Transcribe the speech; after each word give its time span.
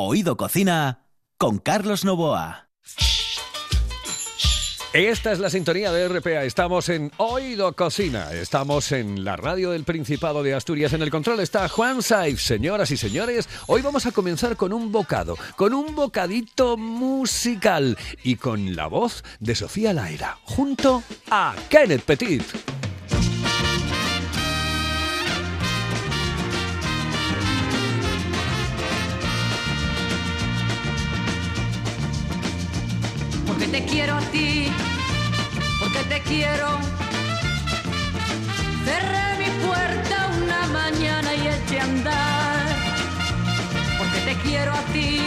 Oído 0.00 0.36
Cocina 0.36 1.06
con 1.38 1.58
Carlos 1.58 2.04
Novoa. 2.04 2.68
Esta 4.92 5.32
es 5.32 5.40
la 5.40 5.50
sintonía 5.50 5.90
de 5.90 6.06
RPA. 6.06 6.44
Estamos 6.44 6.88
en 6.88 7.10
Oído 7.16 7.72
Cocina. 7.72 8.32
Estamos 8.32 8.92
en 8.92 9.24
la 9.24 9.34
radio 9.34 9.72
del 9.72 9.82
Principado 9.82 10.44
de 10.44 10.54
Asturias. 10.54 10.92
En 10.92 11.02
el 11.02 11.10
control 11.10 11.40
está 11.40 11.68
Juan 11.68 12.00
Saif. 12.00 12.40
Señoras 12.40 12.92
y 12.92 12.96
señores, 12.96 13.48
hoy 13.66 13.82
vamos 13.82 14.06
a 14.06 14.12
comenzar 14.12 14.56
con 14.56 14.72
un 14.72 14.92
bocado, 14.92 15.36
con 15.56 15.74
un 15.74 15.96
bocadito 15.96 16.76
musical 16.76 17.98
y 18.22 18.36
con 18.36 18.76
la 18.76 18.86
voz 18.86 19.24
de 19.40 19.56
Sofía 19.56 19.92
Laira, 19.92 20.38
junto 20.44 21.02
a 21.28 21.56
Kenneth 21.68 22.04
Petit. 22.04 22.77
Te 33.78 33.84
quiero 33.84 34.14
a 34.16 34.20
ti, 34.32 34.72
porque 35.78 35.98
te 36.08 36.20
quiero. 36.22 36.78
Cerré 38.84 39.38
mi 39.38 39.66
puerta 39.66 40.30
una 40.42 40.66
mañana 40.66 41.34
y 41.34 41.46
eché 41.46 41.78
a 41.78 41.84
andar. 41.84 42.66
Porque 43.98 44.18
te 44.20 44.48
quiero 44.48 44.72
a 44.72 44.80
ti. 44.92 45.20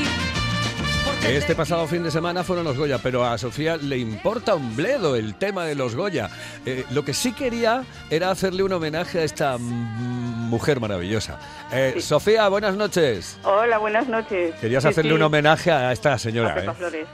Este 1.26 1.48
te 1.48 1.56
pasado 1.56 1.88
fin 1.88 2.04
de 2.04 2.12
semana 2.12 2.44
fueron 2.44 2.66
los 2.66 2.78
Goya, 2.78 2.98
pero 3.02 3.24
a 3.24 3.38
Sofía 3.38 3.78
le 3.78 3.98
importa 3.98 4.56
un 4.56 4.76
bledo 4.76 5.16
el 5.16 5.36
tema 5.36 5.64
de 5.66 5.76
los 5.76 5.96
Goya. 5.96 6.30
Eh, 6.66 6.84
lo 6.92 7.06
que 7.06 7.14
sí 7.14 7.32
quería 7.32 7.84
era 8.10 8.32
hacerle 8.32 8.64
un 8.64 8.74
homenaje 8.74 9.20
a 9.20 9.24
esta 9.24 9.58
mujer 9.58 10.82
maravillosa. 10.82 11.40
Eh, 11.72 12.02
Sofía, 12.02 12.50
buenas 12.50 12.76
noches. 12.76 13.38
Hola, 13.44 13.78
buenas 13.78 14.10
noches. 14.10 14.56
Querías 14.60 14.84
Sí, 14.84 14.90
hacerle 14.90 15.12
sí, 15.12 15.16
un 15.16 15.22
homenaje 15.22 15.72
a 15.72 15.94
esta 15.94 16.14
a 16.14 16.18
señora. 16.18 16.54
Pepa 16.56 16.72
¿eh? 16.74 16.76
Flores. 16.76 17.08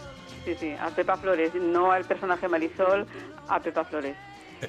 Sí, 0.47 0.55
sí, 0.55 0.73
a 0.79 0.87
Pepa 0.91 1.17
Flores, 1.17 1.53
no 1.55 1.91
al 1.91 2.05
personaje 2.05 2.47
Marisol, 2.47 3.05
a 3.49 3.59
Pepa 3.59 3.83
Flores. 3.83 4.15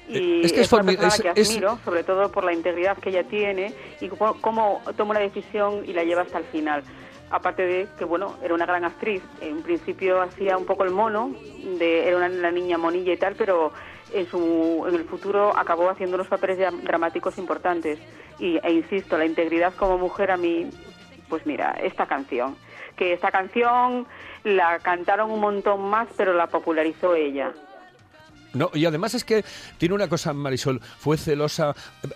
Y 0.09 0.41
eh, 0.41 0.41
es 0.43 0.53
que 0.53 0.61
es 0.63 0.73
una 0.73 0.83
persona 0.83 1.07
es- 1.07 1.23
que 1.23 1.41
es- 1.41 1.49
admiro, 1.51 1.79
sobre 1.85 2.03
todo 2.03 2.33
por 2.33 2.43
la 2.43 2.53
integridad 2.53 2.99
que 2.99 3.11
ella 3.11 3.23
tiene 3.29 3.73
y 4.01 4.09
cómo, 4.09 4.41
cómo 4.41 4.83
toma 4.97 5.13
una 5.13 5.21
decisión 5.21 5.85
y 5.87 5.93
la 5.93 6.03
lleva 6.03 6.23
hasta 6.23 6.39
el 6.39 6.45
final. 6.47 6.83
Aparte 7.31 7.63
de 7.65 7.87
que, 7.97 8.05
bueno, 8.05 8.37
era 8.43 8.55
una 8.55 8.67
gran 8.67 8.85
actriz. 8.85 9.23
En 9.41 9.63
principio 9.63 10.21
hacía 10.21 10.57
un 10.57 10.65
poco 10.67 10.83
el 10.83 10.91
mono, 10.91 11.31
de, 11.79 12.09
era 12.09 12.17
una, 12.17 12.27
una 12.27 12.51
niña 12.51 12.77
monilla 12.77 13.13
y 13.13 13.17
tal, 13.19 13.37
pero 13.37 13.73
en, 14.13 14.27
su, 14.27 14.85
en 14.89 14.97
el 14.97 15.05
futuro 15.05 15.57
acabó 15.57 15.91
haciendo 15.91 16.17
unos 16.17 16.27
papeles 16.27 16.59
dra- 16.59 16.73
dramáticos 16.83 17.39
importantes. 17.39 18.01
Y, 18.41 18.59
e 18.65 18.73
insisto, 18.73 19.17
la 19.17 19.27
integridad 19.27 19.73
como 19.75 19.97
mujer 19.97 20.33
a 20.33 20.37
mí, 20.37 20.71
pues 21.29 21.47
mira, 21.47 21.71
esta 21.81 22.07
canción. 22.07 22.57
Que 22.97 23.13
esta 23.13 23.31
canción 23.31 24.07
la 24.57 24.79
cantaron 24.81 25.31
un 25.31 25.41
montón 25.41 25.89
más, 25.89 26.09
pero 26.17 26.33
la 26.33 26.47
popularizó 26.47 27.15
ella. 27.15 27.53
No, 28.55 28.71
y 28.73 28.87
además 28.87 29.15
es 29.15 29.25
que 29.25 29.45
tiene 29.77 29.95
una 29.95 30.09
cosa, 30.09 30.33
Marisol, 30.33 30.81
fue 30.81 31.17
celosa, 31.19 31.75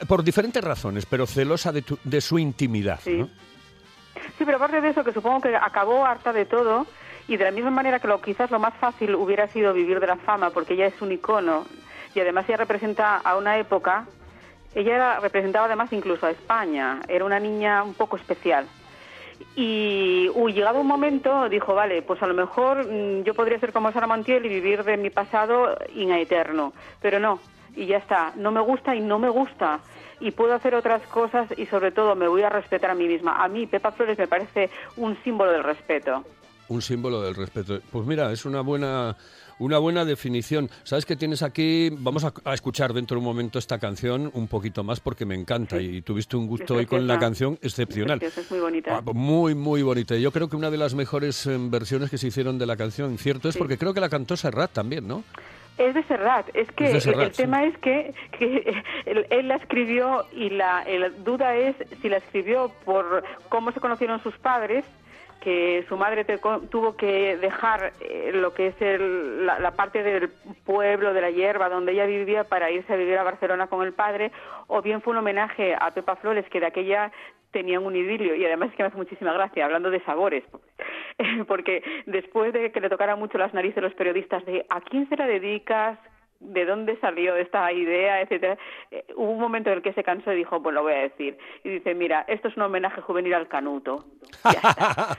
por 0.09 0.25
diferentes 0.25 0.65
razones, 0.65 1.05
pero 1.07 1.27
celosa 1.27 1.73
de, 1.73 1.83
tu- 1.83 1.99
de 2.05 2.21
su 2.21 2.39
intimidad. 2.39 2.99
Sí. 3.03 3.19
¿no? 3.19 3.29
Sí, 4.39 4.45
pero 4.45 4.57
aparte 4.57 4.81
de 4.81 4.89
eso, 4.89 5.05
que 5.05 5.13
supongo 5.13 5.41
que 5.43 5.55
acabó 5.57 6.05
harta 6.07 6.33
de 6.33 6.45
todo 6.47 6.87
y 7.29 7.37
de 7.37 7.45
la 7.45 7.51
misma 7.51 7.71
manera 7.71 8.01
que 8.01 8.09
lo, 8.09 8.21
quizás 8.21 8.51
lo 8.51 8.59
más 8.59 8.75
fácil 8.75 9.15
hubiera 9.15 9.47
sido 9.49 9.73
vivir 9.75 10.01
de 10.01 10.07
la 10.07 10.17
fama, 10.17 10.51
porque 10.51 10.73
ella 10.75 10.87
es 10.87 11.01
un 11.03 11.13
icono 11.13 11.67
y 12.15 12.21
además 12.21 12.47
ella 12.49 12.57
representa 12.59 13.17
a 13.19 13.37
una 13.37 13.59
época, 13.59 14.07
ella 14.75 14.95
era- 14.95 15.21
representaba 15.21 15.67
además 15.67 15.93
incluso 15.93 16.27
a 16.27 16.31
España, 16.31 17.01
era 17.09 17.25
una 17.27 17.39
niña 17.41 17.83
un 17.83 17.93
poco 17.95 18.17
especial. 18.17 18.67
Y 19.57 20.29
uy, 20.35 20.53
llegado 20.53 20.81
un 20.81 20.87
momento 20.87 21.49
dijo, 21.49 21.75
vale, 21.75 22.03
pues 22.03 22.23
a 22.23 22.27
lo 22.27 22.35
mejor 22.35 22.87
mm, 22.87 23.23
yo 23.25 23.35
podría 23.35 23.59
ser 23.59 23.73
como 23.73 23.93
Sara 23.93 24.07
Montiel 24.07 24.47
y 24.47 24.49
vivir 24.49 24.85
de 24.85 24.97
mi 24.97 25.11
pasado 25.11 25.77
in 25.95 26.13
eterno, 26.13 26.73
pero 27.01 27.19
no, 27.19 27.41
y 27.75 27.87
ya 27.87 27.99
está, 27.99 28.33
no 28.37 28.51
me 28.51 28.61
gusta 28.61 28.95
y 28.95 29.01
no 29.01 29.19
me 29.19 29.29
gusta. 29.29 29.81
Y 30.21 30.31
puedo 30.31 30.55
hacer 30.55 30.75
otras 30.75 31.03
cosas 31.09 31.49
y 31.57 31.67
sobre 31.67 31.91
todo 31.91 32.15
me 32.15 32.29
voy 32.29 32.43
a 32.43 32.49
respetar 32.49 32.91
a 32.91 32.95
mí 32.95 33.09
misma. 33.09 33.43
A 33.43 33.49
mí 33.49 33.67
Pepa 33.67 33.91
Flores 33.91 34.19
me 34.19 34.29
parece 34.29 34.71
un 34.97 35.17
símbolo 35.25 35.51
del 35.51 35.65
respeto. 35.65 36.25
Un 36.69 36.81
símbolo 36.81 37.21
del 37.21 37.35
respeto. 37.35 37.81
Pues 37.91 38.07
mira, 38.07 38.31
es 38.31 38.45
una 38.45 38.61
buena, 38.61 39.17
una 39.59 39.79
buena 39.79 40.05
definición. 40.05 40.71
Sabes 40.85 41.07
que 41.07 41.17
tienes 41.17 41.43
aquí, 41.43 41.91
vamos 41.99 42.25
a, 42.25 42.33
a 42.45 42.55
escuchar 42.55 42.93
dentro 42.93 43.15
de 43.17 43.19
un 43.19 43.25
momento 43.25 43.59
esta 43.59 43.79
canción 43.79 44.31
un 44.35 44.49
poquito 44.49 44.85
más 44.85 45.01
porque 45.01 45.25
me 45.25 45.35
encanta 45.35 45.81
y 45.81 46.03
tuviste 46.03 46.37
un 46.37 46.47
gusto 46.47 46.75
hoy 46.75 46.87
con 46.87 47.07
la 47.07 47.19
canción 47.19 47.59
excepcional. 47.63 48.21
Es 48.23 48.51
muy 48.51 48.61
bonita. 48.61 48.99
Ah, 48.99 49.13
Muy, 49.13 49.55
muy 49.55 49.83
bonita. 49.83 50.17
Yo 50.17 50.31
creo 50.33 50.49
que 50.49 50.57
una 50.57 50.71
de 50.71 50.77
las 50.79 50.95
mejores 50.95 51.47
eh, 51.47 51.57
versiones 51.59 52.11
que 52.11 52.19
se 52.19 52.29
hicieron 52.29 52.59
de 52.59 52.67
la 52.67 52.77
canción, 52.77 53.17
cierto 53.19 53.49
es 53.49 53.55
Sí. 53.55 53.59
porque 53.59 53.79
creo 53.79 53.93
que 53.95 54.01
la 54.01 54.09
cantó 54.09 54.37
Serrat 54.37 54.73
también, 54.73 55.07
¿no? 55.07 55.25
Es 55.79 55.95
de 55.95 56.03
Serrat, 56.05 56.47
es 56.55 56.71
que 56.73 56.85
Es 56.85 56.91
de 56.91 56.97
el- 56.97 57.01
Serrat, 57.03 57.27
el 57.29 57.35
sí. 57.35 57.43
tema 57.43 57.65
es 57.65 57.79
que, 57.79 58.15
que 58.39 58.83
él, 59.07 59.27
él 59.31 59.49
la 59.49 59.57
escribió 59.57 60.27
y 60.33 60.51
la 60.51 60.85
duda 61.25 61.57
es 61.57 61.75
si 62.03 62.09
la 62.09 62.19
escribió 62.19 62.71
por 62.85 63.25
cómo 63.49 63.73
se 63.73 63.81
conocieron 63.81 64.23
sus 64.23 64.37
padres, 64.37 64.85
que 65.43 65.85
su 65.89 65.97
madre 65.97 66.25
te- 66.25 66.39
tuvo 66.71 66.97
que 66.97 67.37
dejar 67.37 67.93
eh, 68.01 68.31
lo 68.35 68.55
que 68.55 68.69
es 68.69 68.81
el- 68.81 69.45
la, 69.45 69.59
la 69.59 69.73
parte 69.73 70.03
del 70.03 70.31
pueblo, 70.65 71.13
de 71.13 71.21
la 71.21 71.31
hierba 71.31 71.69
donde 71.69 71.93
ella 71.93 72.07
vivía 72.07 72.45
para 72.45 72.71
irse 72.71 72.93
a 72.93 72.97
vivir 72.97 73.19
a 73.19 73.25
Barcelona 73.25 73.67
con 73.67 73.85
el 73.87 73.93
padre, 73.93 74.31
o 74.69 74.81
bien 74.83 75.03
fue 75.03 75.13
un 75.13 75.19
homenaje 75.19 75.75
a 75.79 75.91
Pepa 75.91 76.17
Flores, 76.17 76.49
que 76.49 76.61
de 76.61 76.67
aquella 76.67 77.11
tenían 77.51 77.85
un 77.85 77.95
idilio. 77.97 78.35
Y 78.35 78.45
además 78.47 78.71
es 78.71 78.77
que 78.77 78.83
me 78.83 78.89
hace 78.89 78.97
muchísima 78.97 79.33
gracia 79.33 79.65
hablando 79.65 79.91
de 79.91 80.01
sabores 80.05 80.45
porque 81.49 81.83
después 82.07 82.53
de 82.53 82.73
que 82.73 82.81
le 82.81 82.89
tocaran 82.89 83.19
mucho 83.19 83.37
las 83.39 83.53
narices 83.53 83.83
los 83.83 83.95
periodistas 83.95 84.45
de 84.47 84.65
a 84.71 84.81
quién 84.81 85.09
se 85.09 85.17
la 85.17 85.27
dedicas 85.27 85.99
de 86.43 86.65
dónde 86.65 86.97
salió 87.01 87.37
esta 87.37 87.73
idea, 87.73 88.21
etcétera. 88.21 88.59
Eh, 88.91 89.05
hubo 89.17 89.31
un 89.31 89.41
momento 89.41 89.71
en 89.71 89.77
el 89.77 89.83
que 89.83 89.93
se 89.93 90.05
cansó 90.05 90.33
y 90.33 90.37
dijo, 90.37 90.63
pues 90.63 90.75
lo 90.75 90.83
voy 90.83 90.93
a 90.93 91.03
decir. 91.03 91.39
Y 91.65 91.71
dice, 91.71 91.95
mira, 91.95 92.25
esto 92.29 92.49
es 92.49 92.57
un 92.57 92.65
homenaje 92.65 93.01
juvenil 93.01 93.35
al 93.35 93.49
Canuto. 93.49 94.05
Ya 94.45 94.59
está. 94.59 95.17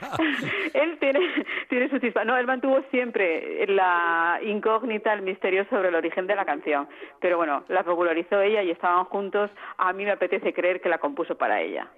él 0.74 0.98
tiene, 0.98 1.20
tiene 1.68 1.88
su 1.88 1.98
chispa. 1.98 2.24
No, 2.24 2.36
él 2.36 2.46
mantuvo 2.46 2.82
siempre 2.90 3.66
la 3.68 4.38
incógnita, 4.42 5.12
el 5.12 5.22
misterio 5.22 5.64
sobre 5.70 5.88
el 5.88 5.94
origen 5.94 6.26
de 6.26 6.36
la 6.36 6.44
canción. 6.44 6.88
Pero 7.20 7.36
bueno, 7.36 7.64
la 7.68 7.84
popularizó 7.84 8.40
ella 8.40 8.62
y 8.62 8.70
estaban 8.70 9.04
juntos. 9.06 9.50
A 9.78 9.92
mí 9.92 10.04
me 10.04 10.10
apetece 10.10 10.52
creer 10.52 10.80
que 10.80 10.88
la 10.88 10.98
compuso 10.98 11.36
para 11.36 11.60
ella. 11.60 11.88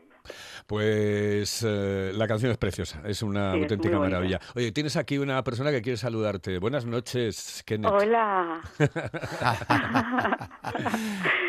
Pues 0.67 1.65
eh, 1.67 2.13
la 2.15 2.27
canción 2.27 2.51
es 2.51 2.59
preciosa, 2.59 3.01
es 3.05 3.23
una 3.23 3.53
Sí, 3.53 3.59
es 3.59 3.63
auténtica 3.63 3.99
maravilla. 3.99 4.41
Oye, 4.55 4.73
tienes 4.73 4.97
aquí 4.97 5.19
una 5.19 5.43
persona 5.45 5.71
que 5.71 5.81
quiere 5.81 5.97
saludarte. 5.97 6.59
Buenas 6.59 6.85
noches, 6.87 7.63
Kenneth. 7.65 7.93
Hola. 7.93 8.61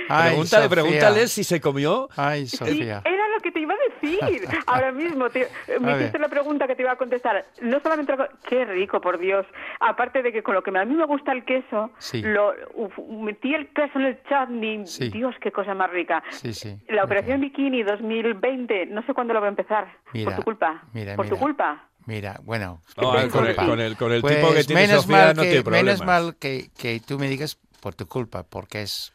Ay, 0.09 0.29
Pregúntale, 0.29 0.69
pregúntale 0.69 1.27
si 1.27 1.43
se 1.43 1.59
comió. 1.59 2.09
Ay, 2.15 2.47
Sí, 2.47 2.57
Sofía 2.57 3.03
lo 3.37 3.43
que 3.43 3.51
te 3.51 3.59
iba 3.59 3.73
a 3.73 3.77
decir. 4.01 4.47
Ahora 4.67 4.91
mismo 4.91 5.29
te- 5.29 5.47
me 5.79 5.91
A 5.91 5.93
ver. 5.93 6.01
hiciste 6.01 6.19
la 6.19 6.27
pregunta 6.29 6.67
que 6.67 6.75
te 6.75 6.81
iba 6.83 6.91
a 6.91 6.95
contestar. 6.97 7.45
No 7.61 7.79
solamente 7.81 8.13
qué 8.47 8.65
rico, 8.65 9.01
por 9.01 9.17
Dios. 9.19 9.45
Aparte 9.79 10.21
de 10.21 10.31
que 10.31 10.43
con 10.43 10.55
lo 10.55 10.63
que 10.63 10.77
a 10.77 10.85
mí 10.85 10.93
me 10.95 11.05
gusta 11.05 11.31
el 11.31 11.45
queso, 11.45 11.91
Sí. 11.99 12.21
lo 12.21 12.53
uf, 12.75 12.97
metí 13.09 13.53
el 13.53 13.67
queso 13.69 13.99
en 13.99 14.05
el 14.05 14.19
chutney. 14.23 14.85
Sí. 14.87 15.09
Dios, 15.09 15.35
qué 15.41 15.51
cosa 15.51 15.73
más 15.73 15.89
rica. 15.89 16.23
Sí, 16.31 16.53
sí. 16.53 16.77
La 16.89 17.03
operación 17.03 17.41
Bikini 17.41 17.83
2020, 17.83 18.85
no 18.87 19.01
sé 19.05 19.13
cuándo 19.13 19.33
lo 19.33 19.41
va 19.41 19.47
a 19.47 19.49
empezar. 19.49 19.87
Mira, 20.13 20.25
por 20.31 20.35
tu 20.35 20.43
culpa. 20.43 20.83
mira, 20.93 21.15
por 21.15 21.27
tu 21.29 21.37
culpa. 21.37 21.83
Mira, 22.05 22.39
bueno, 22.43 22.79
No, 22.95 23.11
con, 23.11 23.19
el, 23.19 23.29
culpa. 23.31 23.65
con 23.65 23.79
el- 23.81 23.97
con 23.97 24.11
el 24.13 24.21
Pues 24.21 24.35
tipo 24.37 24.53
que 24.53 24.63
tiene 24.63 24.81
menos 24.87 25.01
Sofía 25.01 25.33
no 25.33 25.41
que, 25.41 25.47
tiene 25.49 25.63
problemas. 25.63 25.85
Menos 25.99 26.05
mal 26.05 26.35
que, 26.39 26.69
que 26.79 27.01
tú 27.05 27.19
me 27.19 27.27
digas 27.27 27.57
por 27.81 27.95
tu 27.95 28.07
culpa, 28.07 28.43
porque 28.43 28.81
es 28.83 29.13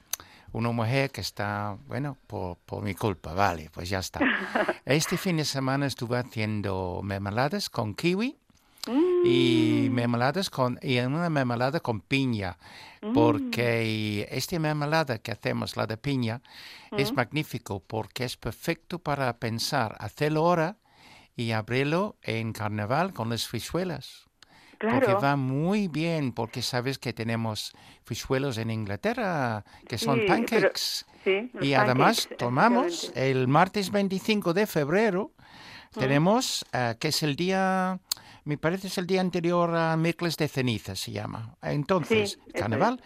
una 0.53 0.71
mujer 0.71 1.11
que 1.11 1.21
está, 1.21 1.77
bueno, 1.87 2.17
por, 2.27 2.59
por 2.59 2.83
mi 2.83 2.95
culpa, 2.95 3.33
vale, 3.33 3.71
pues 3.73 3.89
ya 3.89 3.99
está. 3.99 4.21
Este 4.85 5.17
fin 5.17 5.37
de 5.37 5.45
semana 5.45 5.87
estuve 5.87 6.19
haciendo 6.19 7.01
mermeladas 7.03 7.71
con 7.71 7.95
kiwi 7.95 8.37
y 9.25 9.89
mermeladas 9.93 10.51
con 10.51 10.79
y 10.83 10.99
una 10.99 11.31
mermelada 11.31 11.79
con 11.79 12.01
piña 12.01 12.59
porque 13.15 14.27
esta 14.31 14.59
mermelada 14.59 15.19
que 15.19 15.31
hacemos 15.31 15.77
la 15.77 15.87
de 15.87 15.97
piña 15.97 16.43
es 16.91 17.13
magnífico 17.13 17.81
porque 17.81 18.25
es 18.25 18.37
perfecto 18.37 18.99
para 18.99 19.39
pensar 19.39 19.97
hacerlo 20.01 20.41
ahora 20.41 20.79
y 21.37 21.53
abrirlo 21.53 22.17
en 22.23 22.53
carnaval 22.53 23.13
con 23.13 23.31
las 23.31 23.47
fichuelas 23.47 24.27
porque 24.91 25.05
Claro. 25.07 25.21
va 25.21 25.37
muy 25.37 25.89
bien 25.89 26.33
porque 26.33 26.61
sabes 26.63 26.99
que 26.99 27.13
tenemos 27.13 27.73
fichuelos 28.05 28.59
en 28.59 28.71
Inglaterra 28.71 29.65
que 29.89 29.97
son 29.99 30.17
Sí, 30.17 30.25
pero- 30.27 30.35
pancakes 30.41 31.05
sí, 31.25 31.51
y 31.61 31.75
además 31.75 32.23
pancakes, 32.23 32.37
tomamos 32.37 32.87
efectivamente. 33.05 33.31
el 33.31 33.49
martes 33.49 33.91
25 33.91 34.53
de 34.55 34.67
febrero 34.67 35.31
tenemos 35.93 36.65
eh, 36.73 36.97
que 36.99 37.09
es 37.09 37.23
el 37.23 37.37
día 37.37 37.99
me 38.45 38.59
parece 38.59 38.89
es 38.89 38.99
el 38.99 39.07
día 39.07 39.21
anterior 39.21 39.75
a 39.75 39.97
miércoles 39.97 40.37
de 40.37 40.49
ceniza 40.49 40.97
se 40.97 41.13
llama 41.13 41.57
entonces 41.63 42.39
Sí, 42.47 42.53
carnaval 42.53 43.01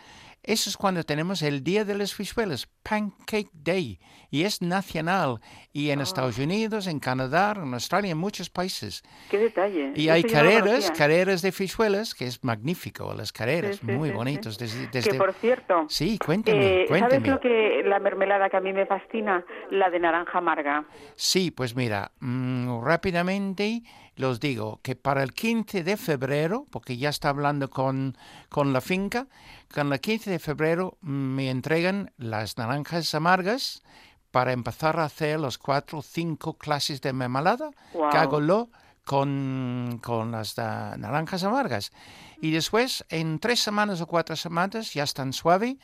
eso 0.46 0.70
es 0.70 0.76
cuando 0.76 1.02
tenemos 1.02 1.42
el 1.42 1.62
día 1.62 1.84
de 1.84 1.94
las 1.98 2.14
fichuelas 2.14 2.68
Pancake 2.82 3.50
Day 3.52 3.98
y 4.30 4.44
es 4.44 4.62
nacional. 4.62 5.40
Y 5.72 5.90
Ah. 5.90 5.94
en 5.94 6.00
Estados 6.00 6.38
Unidos, 6.38 6.86
en 6.86 7.00
Canadá, 7.00 7.54
en 7.56 7.74
Australia, 7.74 8.12
en 8.12 8.18
muchos 8.18 8.48
países. 8.48 9.02
Qué 9.30 9.38
detalle. 9.38 9.92
Y 9.96 10.04
Eso 10.04 10.12
hay 10.14 10.22
carreras, 10.24 10.90
carreras 10.92 11.42
de 11.42 11.52
fichuelas, 11.52 12.14
que 12.14 12.26
es 12.26 12.42
magnífico, 12.44 13.12
las 13.14 13.32
carreras, 13.32 13.76
Sí, 13.76 13.86
sí, 13.86 13.92
muy 13.92 14.10
sí, 14.10 14.14
bonitos. 14.14 14.58
Desde, 14.58 14.84
Que 14.90 14.98
desde- 14.98 15.14
por 15.18 15.32
cierto, 15.34 15.86
Sí, 15.88 16.18
cuéntame, 16.18 16.82
eh, 16.84 16.86
¿sabes 16.88 17.26
lo 17.26 17.40
que 17.40 17.82
la 17.84 17.98
mermelada 17.98 18.48
que 18.48 18.56
a 18.56 18.60
mí 18.60 18.72
me 18.72 18.86
fascina? 18.86 19.44
La 19.70 19.90
de 19.90 19.98
naranja 20.00 20.38
amarga. 20.38 20.86
Sí, 21.16 21.50
pues 21.50 21.74
mira, 21.74 22.12
mm, 22.20 22.82
rápidamente 22.84 23.82
los 24.16 24.40
digo 24.40 24.80
que 24.82 24.96
para 24.96 25.22
el 25.22 25.32
15 25.32 25.84
de 25.84 25.96
febrero, 25.96 26.66
porque 26.70 26.96
ya 26.96 27.10
está 27.10 27.28
hablando 27.28 27.70
con, 27.70 28.16
con 28.48 28.72
la 28.72 28.80
finca, 28.80 29.26
con 29.72 29.92
el 29.92 30.00
15 30.00 30.30
de 30.30 30.38
febrero 30.38 30.96
me 31.00 31.50
entregan 31.50 32.10
las 32.16 32.56
naranjas 32.58 33.14
amargas 33.14 33.82
para 34.30 34.52
empezar 34.52 34.98
a 34.98 35.04
hacer 35.04 35.38
los 35.40 35.56
cuatro 35.58 35.98
o 35.98 36.02
cinco 36.02 36.58
clases 36.58 37.00
de 37.00 37.12
mermelada 37.12 37.70
que 37.92 37.98
Guau. 37.98 38.16
hago 38.16 38.40
lo 38.40 38.68
con, 39.04 40.00
con 40.02 40.32
las 40.32 40.54
da- 40.56 40.96
naranjas 40.96 41.44
amargas. 41.44 41.92
Y 42.40 42.50
después, 42.50 43.04
en 43.08 43.38
tres 43.38 43.60
semanas 43.60 44.00
o 44.00 44.06
cuatro 44.06 44.34
semanas, 44.36 44.92
ya 44.94 45.04
están 45.04 45.32
suave. 45.32 45.76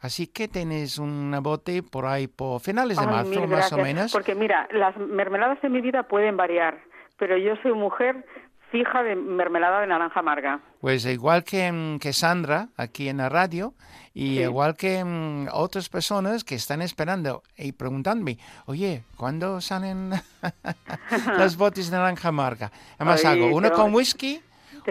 Así 0.00 0.28
que 0.28 0.46
tienes 0.46 0.98
un 0.98 1.36
bote 1.42 1.82
por 1.82 2.06
ahí 2.06 2.28
por 2.28 2.60
finales 2.60 2.96
de 2.98 3.04
Ay, 3.04 3.10
marzo, 3.10 3.46
más 3.48 3.72
o 3.72 3.78
menos. 3.78 4.12
Porque 4.12 4.34
mira, 4.36 4.68
las 4.72 4.96
mermeladas 4.96 5.58
en 5.64 5.72
mi 5.72 5.80
vida 5.80 6.04
pueden 6.04 6.36
variar, 6.36 6.78
pero 7.18 7.36
yo 7.36 7.54
soy 7.62 7.72
mujer 7.72 8.24
fija 8.70 9.02
de 9.02 9.16
mermelada 9.16 9.80
de 9.80 9.86
naranja 9.86 10.20
amarga. 10.20 10.60
Pues 10.82 11.06
igual 11.06 11.42
que, 11.42 11.72
mm, 11.72 11.98
que 12.00 12.12
Sandra 12.12 12.68
aquí 12.76 13.08
en 13.08 13.16
la 13.16 13.28
radio 13.30 13.72
y 14.12 14.36
Sí. 14.36 14.42
igual 14.42 14.76
que 14.76 15.02
mm, 15.02 15.48
otras 15.52 15.88
personas 15.88 16.44
que 16.44 16.54
están 16.54 16.82
esperando 16.82 17.42
y 17.56 17.72
preguntándome, 17.72 18.38
oye, 18.66 19.04
¿cuándo 19.16 19.60
salen 19.62 20.10
las 21.38 21.56
botes 21.56 21.90
de 21.90 21.96
naranja 21.96 22.28
amarga? 22.28 22.70
Además 22.98 23.24
Ay, 23.24 23.38
hago 23.42 23.56
uno 23.56 23.72
con 23.72 23.94
whisky, 23.94 24.40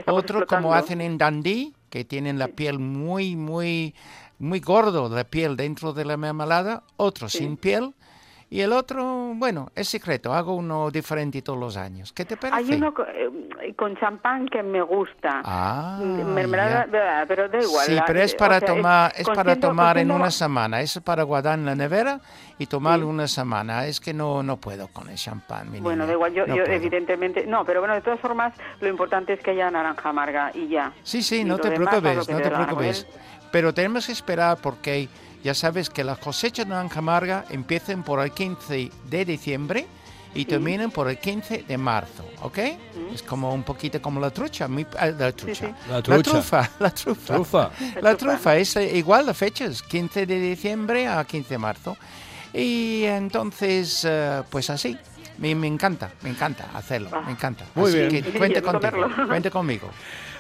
otro 0.08 0.46
como 0.48 0.74
hacen 0.74 1.02
en 1.02 1.18
Dundee, 1.18 1.74
que 1.90 2.04
tienen 2.04 2.40
la 2.40 2.48
piel 2.50 2.80
muy, 2.80 3.36
muy, 3.36 3.94
muy 4.40 4.60
gordo, 4.60 5.08
la 5.10 5.24
piel 5.24 5.56
dentro 5.56 5.94
de 5.94 6.04
la 6.06 6.18
mermelada, 6.18 6.84
otro 6.98 7.30
Sí. 7.30 7.40
sin 7.40 7.58
piel. 7.58 7.94
Y 8.50 8.62
el 8.62 8.72
otro, 8.72 9.34
bueno, 9.36 9.72
es 9.76 9.90
secreto, 9.90 10.34
hago 10.34 10.56
uno 10.56 10.90
diferente 10.90 11.42
todos 11.42 11.60
los 11.60 11.76
años. 11.76 12.14
¿Qué 12.14 12.24
te 12.24 12.38
parece? 12.38 12.58
Hay 12.72 12.78
uno 12.78 12.94
eh, 13.62 13.74
con 13.76 13.98
champán 13.98 14.48
que 14.48 14.64
me 14.64 14.82
gusta. 14.82 15.42
Ah, 15.44 16.00
mermelada, 16.02 16.88
ya. 16.90 17.26
pero 17.28 17.50
da 17.50 17.60
igual. 17.62 17.86
Sí, 17.86 17.92
la- 17.96 18.06
pero 18.06 18.22
es 18.22 18.34
para 18.36 18.60
sea, 18.60 18.68
tomar, 18.74 19.12
es 19.18 19.28
para 19.28 19.58
tomar 19.58 19.98
en 19.98 20.12
una 20.12 20.32
semana. 20.32 20.80
Es 20.80 20.98
para 21.04 21.24
guardar 21.24 21.60
en 21.60 21.66
la 21.66 21.76
nevera 21.76 22.22
y 22.58 22.68
tomar 22.68 23.00
Sí. 23.00 23.06
una 23.06 23.28
semana. 23.28 23.86
Es 23.86 24.00
que 24.00 24.14
no, 24.14 24.42
no 24.44 24.56
puedo 24.56 24.88
con 24.88 25.10
el 25.10 25.18
champán, 25.18 25.70
mi 25.70 25.82
Bueno, 25.82 26.04
niña. 26.04 26.08
da 26.08 26.14
igual, 26.14 26.34
yo, 26.34 26.48
No 26.48 26.56
yo 26.56 26.64
evidentemente, 26.64 27.46
no, 27.46 27.66
pero 27.66 27.82
bueno, 27.82 27.96
de 27.96 28.02
todas 28.02 28.22
formas, 28.22 28.54
lo 28.80 28.88
importante 28.88 29.34
es 29.34 29.42
que 29.42 29.52
haya 29.52 29.70
naranja 29.70 30.08
amarga 30.08 30.52
y 30.54 30.70
ya. 30.70 30.94
Sí, 31.04 31.22
sí, 31.22 31.40
Y 31.42 31.44
no 31.44 31.58
te 31.58 31.70
demás, 31.70 31.90
preocupes, 31.90 32.16
no 32.30 32.38
te 32.38 32.44
te 32.44 32.50
la 32.50 32.50
gana. 32.60 32.66
preocupes. 32.66 33.08
Pero 33.52 33.74
tenemos 33.74 34.06
que 34.06 34.14
esperar 34.14 34.58
porque 34.62 35.10
ya 35.44 35.54
sabes 35.54 35.90
que 35.90 36.04
las 36.04 36.18
cosechas 36.18 36.66
de 36.66 36.70
naranja 36.74 37.00
amarga 37.00 37.46
empiezan 37.50 38.04
por 38.04 38.20
el 38.24 38.32
15 38.32 38.92
de 39.10 39.26
diciembre 39.26 39.86
y 40.36 40.46
terminan 40.46 40.92
por 40.92 41.10
el 41.10 41.18
15 41.18 41.64
de 41.68 41.78
marzo, 41.78 42.24
¿ok? 42.42 42.58
Es 43.14 43.24
como 43.24 43.54
un 43.54 43.64
poquito 43.64 44.00
como 44.02 44.20
la 44.20 44.30
trucha, 44.30 44.68
muy- 44.68 44.86
ah, 45.00 45.08
la 45.08 45.32
trucha. 45.32 45.68
sí. 45.68 45.74
La 45.90 46.02
trucha. 46.02 46.32
trufa, 46.32 46.70
la 46.80 46.90
trufa. 46.92 47.34
Trufa. 47.34 47.72
La 48.02 48.16
trufa. 48.16 48.56
es 48.58 48.76
eh, 48.76 48.98
igual 48.98 49.26
las 49.26 49.38
fechas, 49.38 49.82
15 49.82 50.26
de 50.26 50.40
diciembre 50.40 51.08
a 51.08 51.24
15 51.24 51.50
de 51.50 51.58
marzo. 51.58 51.98
Y 52.54 53.04
entonces, 53.06 54.06
eh, 54.08 54.42
pues 54.50 54.70
así. 54.70 54.98
Me, 55.38 55.54
me 55.54 55.68
encanta, 55.68 56.10
me 56.24 56.32
encanta 56.32 56.66
hacerlo, 56.74 57.10
me 57.24 57.32
encanta. 57.32 57.64
Muy 57.76 57.90
Así 57.92 58.00
bien. 58.08 58.24
que 58.24 58.32
cuente 58.40 58.60
contigo, 58.62 59.08
cuente 59.28 59.52
conmigo. 59.52 59.88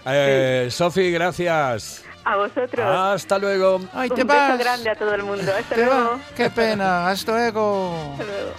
Eh, 0.07 0.69
Sofi, 0.71 1.11
gracias. 1.11 2.03
A 2.29 2.35
vosotros. 2.35 2.85
Hasta 2.85 3.39
luego. 3.39 3.79
Ay, 3.93 4.09
Un 4.09 4.15
te 4.17 4.23
beso 4.25 4.37
vas. 4.37 4.59
grande 4.59 4.89
a 4.89 4.95
todo 4.95 5.13
el 5.15 5.23
mundo. 5.23 5.49
Hasta 5.57 5.75
Te 5.75 5.85
luego. 5.85 6.19
Qué 6.35 6.49
pena, 6.49 7.07
hasta 7.07 7.31
luego. 7.31 8.11
Hasta 8.11 8.23
luego. 8.25 8.51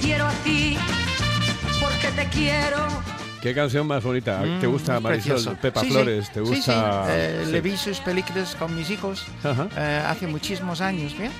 Quiero 0.00 0.26
a 0.26 0.32
ti, 0.44 0.76
porque 1.80 2.08
te 2.16 2.26
quiero. 2.28 2.78
Qué 3.40 3.54
canción 3.54 3.86
más 3.86 4.02
bonita. 4.02 4.42
¿Te 4.60 4.66
Mm, 4.66 4.70
gusta 4.72 4.94
muy 4.94 5.02
Marisol? 5.02 5.34
precioso. 5.34 5.56
Pepa 5.60 5.80
Sí, 5.80 5.86
sí. 5.86 5.92
Flores, 5.92 6.30
¿te 6.30 6.40
Sí, 6.40 6.46
sí. 6.46 6.54
gusta? 6.56 7.04
Eh, 7.08 7.42
Sí. 7.46 7.52
Le 7.52 7.60
vi 7.60 7.76
sus 7.76 8.00
películas 8.00 8.54
con 8.56 8.74
mis 8.74 8.90
hijos 8.90 9.24
eh, 9.76 10.02
hace 10.06 10.26
muchísimos 10.26 10.80
años, 10.80 11.16
¿bien? 11.16 11.30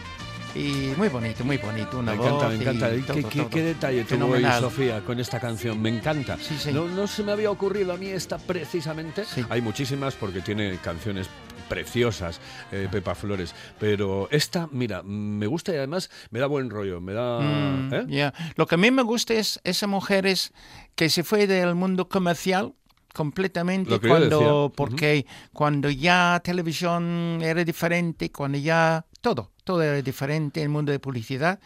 Y 0.55 0.93
muy 0.97 1.09
bonito, 1.09 1.45
muy 1.45 1.59
bonito. 1.59 1.99
Una 1.99 2.12
Me 2.12 2.19
encanta, 2.19 2.45
voz 2.47 2.49
me 2.49 2.56
y 2.56 2.61
encanta. 2.62 2.95
¿Y 2.95 3.00
todo, 3.03 3.17
qué, 3.17 3.23
qué- 3.25 3.39
todo. 3.41 3.50
qué 3.50 3.62
detalle 3.62 4.05
tuvo 4.05 4.27
hoy. 4.27 4.43
Sofía 4.61 5.00
con 5.05 5.21
esta 5.21 5.39
canción? 5.39 5.81
Me 5.81 5.89
encanta. 5.91 6.37
Sí, 6.39 6.56
sí. 6.59 6.73
No, 6.73 6.87
no 6.89 7.06
se 7.06 7.23
me 7.23 7.33
había 7.33 7.50
ocurrido 7.50 7.93
a 7.93 7.97
mí 7.97 8.06
esta 8.09 8.39
precisamente. 8.39 9.25
Sí. 9.25 9.45
Hay 9.50 9.61
muchísimas 9.61 10.15
porque 10.15 10.41
tiene 10.41 10.79
canciones 10.79 11.29
preciosas, 11.69 12.41
eh, 12.73 12.89
Pepa 12.91 13.15
Flores. 13.15 13.55
Pero 13.79 14.27
esta, 14.31 14.69
mira, 14.73 15.03
me 15.03 15.47
gusta 15.47 15.73
y 15.73 15.77
además 15.77 16.11
me 16.31 16.41
da 16.41 16.47
buen 16.47 16.71
rollo. 16.71 17.00
Me 17.00 17.12
da. 17.12 17.41
Mm, 17.41 17.95
¿eh? 17.95 18.05
ya. 18.09 18.35
Lo 18.56 18.67
que 18.67 18.75
a 18.75 18.79
mí 18.79 18.91
me 18.91 19.03
gusta 19.03 19.35
es 19.35 19.61
esa 19.65 19.87
mujer 19.87 20.27
es 20.27 20.53
que 20.97 21.09
se 21.11 21.23
fue 21.25 21.47
del 21.47 21.75
mundo 21.75 22.09
comercial 22.09 22.73
completamente 23.15 23.99
cuando 23.99 24.73
porque 24.75 25.27
cuando 25.53 25.91
ya 25.91 26.41
televisión 26.45 27.39
era 27.43 27.65
diferente, 27.65 28.31
cuando 28.31 28.59
ya 28.59 29.05
todo, 29.21 29.50
todo 29.69 29.82
era 29.82 30.00
diferente, 30.00 30.62
el 30.62 30.70
mundo 30.70 30.93
de 30.93 30.99
publicidad 30.99 31.61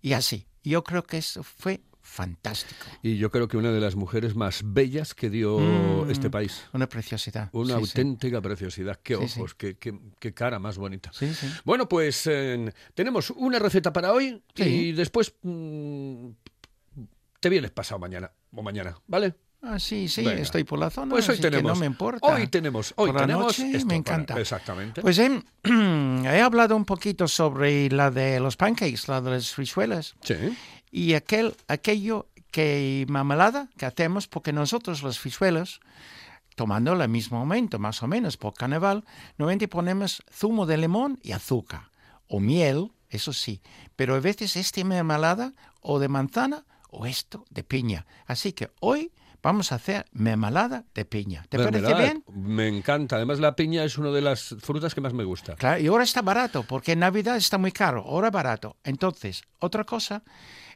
y 0.00 0.12
así. 0.12 0.46
Yo 0.62 0.84
creo 0.84 1.02
que 1.02 1.18
eso 1.18 1.42
fue 1.42 1.80
fantástico, 2.00 2.86
Y 3.02 3.16
yo 3.18 3.30
creo 3.30 3.46
que 3.48 3.56
una 3.56 3.72
de 3.72 3.80
las 3.80 3.94
mujeres 3.96 4.34
más 4.36 4.62
bellas 4.64 5.14
que 5.14 5.30
dio 5.30 5.58
Mm. 5.58 6.10
este 6.10 6.30
país. 6.30 6.64
una 6.72 6.88
preciosidad. 6.88 7.50
Una 7.52 7.74
Sí, 7.78 7.84
sí. 7.86 7.88
auténtica 7.90 8.40
preciosidad. 8.40 9.00
Qué 9.02 9.16
Sí, 9.16 9.28
sí. 9.28 9.40
ojos, 9.40 9.54
qué, 9.54 9.76
qué- 9.78 9.98
qué 10.20 10.32
cara 10.32 10.58
más 10.60 10.78
bonita. 10.78 11.10
Sí, 11.12 11.32
sí. 11.34 11.46
Bueno, 11.64 11.88
pues 11.88 12.24
eh, 12.28 12.72
tenemos 12.94 13.30
una 13.30 13.58
receta 13.58 13.92
para 13.92 14.12
hoy 14.12 14.42
Sí. 14.54 14.62
y 14.64 14.92
después 14.92 15.34
mm, 15.42 16.28
te 17.40 17.48
vienes 17.48 17.70
pasado 17.72 17.98
mañana 17.98 18.30
o 18.52 18.62
mañana, 18.62 18.96
¿vale? 19.08 19.34
Ah, 19.62 19.78
sí, 19.78 20.08
sí, 20.08 20.24
Venga. 20.24 20.40
estoy 20.40 20.64
por 20.64 20.78
la 20.78 20.88
zona, 20.90 21.10
Pues 21.10 21.28
hoy 21.28 21.34
así 21.34 21.42
que 21.42 21.50
tenemos. 21.50 21.72
no 21.74 21.80
me 21.80 21.86
importa. 21.86 22.26
Hoy 22.26 22.46
tenemos, 22.46 22.94
hoy 22.96 23.08
Por 23.08 23.14
la 23.16 23.20
tenemos 23.26 23.46
noche 23.58 23.70
esto 23.76 23.86
me 23.86 24.02
para- 24.02 24.16
encanta. 24.16 24.40
exactamente. 24.40 25.02
Pues 25.02 25.18
he, 25.18 25.42
he 25.64 26.40
hablado 26.40 26.76
un 26.76 26.84
poquito 26.86 27.28
sobre 27.28 27.90
la 27.90 28.10
de 28.10 28.40
los 28.40 28.56
pancakes, 28.56 29.02
la 29.08 29.20
de 29.20 29.30
las 29.32 29.52
frichuelas. 29.52 30.14
sí. 30.22 30.34
y 30.92 31.14
aquel, 31.14 31.54
aquello 31.68 32.26
que 32.50 33.04
mamalada 33.08 33.68
que 33.76 33.86
hacemos, 33.86 34.26
porque 34.26 34.52
nosotros 34.52 35.02
los 35.02 35.20
fichuelos, 35.20 35.80
tomando 36.56 36.92
el 36.94 37.08
mismo 37.08 37.38
momento, 37.38 37.78
más 37.78 38.02
o 38.02 38.08
menos, 38.08 38.36
por 38.36 38.54
carnaval, 38.54 39.04
normalmente 39.38 39.68
ponemos 39.68 40.22
zumo 40.32 40.66
de 40.66 40.76
limón 40.78 41.20
y 41.22 41.30
azúcar, 41.32 41.90
o 42.26 42.40
miel, 42.40 42.90
eso 43.08 43.32
sí, 43.32 43.60
pero 43.94 44.14
a 44.16 44.20
veces 44.20 44.56
este 44.56 44.84
mermelada 44.84 45.52
o 45.80 45.98
de 46.00 46.08
manzana 46.08 46.64
o 46.90 47.06
esto 47.06 47.44
de 47.50 47.62
piña. 47.62 48.04
Así 48.26 48.52
que 48.52 48.70
hoy 48.80 49.12
vamos 49.42 49.72
a 49.72 49.76
hacer 49.76 50.06
mermelada 50.12 50.84
de 50.94 51.04
piña. 51.04 51.44
¿Te 51.48 51.58
parece 51.58 51.94
bien? 51.94 52.24
Me 52.32 52.68
encanta. 52.68 53.16
Además, 53.16 53.40
la 53.40 53.56
piña 53.56 53.84
es 53.84 53.98
una 53.98 54.10
de 54.10 54.20
las 54.20 54.54
frutas 54.60 54.94
que 54.94 55.00
más 55.00 55.12
me 55.12 55.24
gusta. 55.24 55.56
Claro, 55.56 55.80
y 55.80 55.86
ahora 55.86 56.04
está 56.04 56.22
barato, 56.22 56.64
porque 56.68 56.92
en 56.92 57.00
Navidad 57.00 57.36
está 57.36 57.58
muy 57.58 57.72
caro, 57.72 58.02
ahora 58.06 58.30
barato. 58.30 58.76
Entonces, 58.84 59.42
otra 59.58 59.84
cosa 59.84 60.22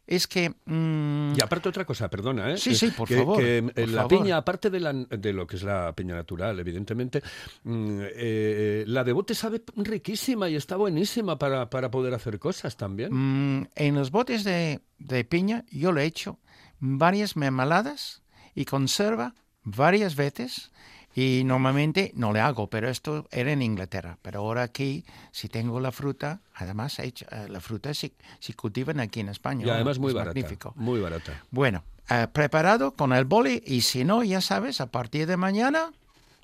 es 0.06 0.26
que... 0.26 0.50
mm, 0.66 1.32
Y 1.34 1.40
aparte 1.42 1.68
otra 1.70 1.86
cosa, 1.86 2.10
perdona, 2.10 2.52
¿eh? 2.52 2.58
Sí, 2.58 2.74
sí, 2.74 2.88
por 2.90 3.08
Que- 3.08 3.16
favor, 3.16 3.38
que, 3.38 3.62
por 3.62 3.78
eh, 3.80 3.86
la 3.86 4.02
favor. 4.02 4.18
piña, 4.18 4.36
aparte 4.36 4.68
de, 4.68 4.80
la- 4.80 4.92
de 4.92 5.32
lo 5.32 5.46
que 5.46 5.56
es 5.56 5.62
la 5.62 5.94
piña 5.94 6.14
natural, 6.14 6.60
evidentemente, 6.60 7.22
mm, 7.62 7.98
eh, 8.14 8.84
la 8.86 9.02
de 9.02 9.12
bote 9.12 9.34
sabe 9.34 9.62
riquísima 9.76 10.50
y 10.50 10.56
está 10.56 10.76
buenísima 10.76 11.38
para, 11.38 11.70
para 11.70 11.90
poder 11.90 12.12
hacer 12.12 12.38
cosas 12.38 12.76
también. 12.76 13.12
Mm, 13.12 13.68
en 13.76 13.94
los 13.94 14.10
botes 14.10 14.44
de, 14.44 14.82
de 14.98 15.24
piña 15.24 15.64
yo 15.70 15.90
le 15.90 16.02
he 16.02 16.06
hecho 16.06 16.38
varias 16.80 17.34
mermeladas 17.34 18.22
y 18.54 18.64
conserva 18.64 19.34
varias 19.62 20.14
veces 20.16 20.70
y 21.16 21.42
normalmente 21.44 22.10
no 22.16 22.32
le 22.32 22.40
hago, 22.40 22.68
pero 22.68 22.88
esto 22.90 23.28
era 23.30 23.52
en 23.52 23.62
Inglaterra. 23.62 24.18
Pero 24.22 24.40
ahora 24.40 24.62
aquí, 24.62 25.04
si 25.30 25.48
tengo 25.48 25.78
la 25.80 25.92
fruta, 25.92 26.40
además 26.54 26.98
eh, 26.98 27.12
la 27.48 27.60
fruta 27.60 27.94
se, 27.94 28.12
se 28.40 28.54
cultivan 28.54 28.98
aquí 29.00 29.20
en 29.20 29.28
España. 29.28 29.64
y 29.66 29.70
además 29.70 29.92
es 29.92 29.98
muy 30.00 30.12
barata. 30.12 30.34
magnífico. 30.34 30.72
Muy 30.76 31.00
barata. 31.00 31.40
Bueno, 31.52 31.84
eh, 32.10 32.26
preparado 32.32 32.92
con 32.94 33.12
el 33.12 33.24
boli 33.26 33.62
y 33.64 33.82
si 33.82 34.04
no, 34.04 34.24
ya 34.24 34.40
sabes, 34.40 34.80
a 34.80 34.86
partir 34.86 35.26
de 35.28 35.36
mañana, 35.36 35.92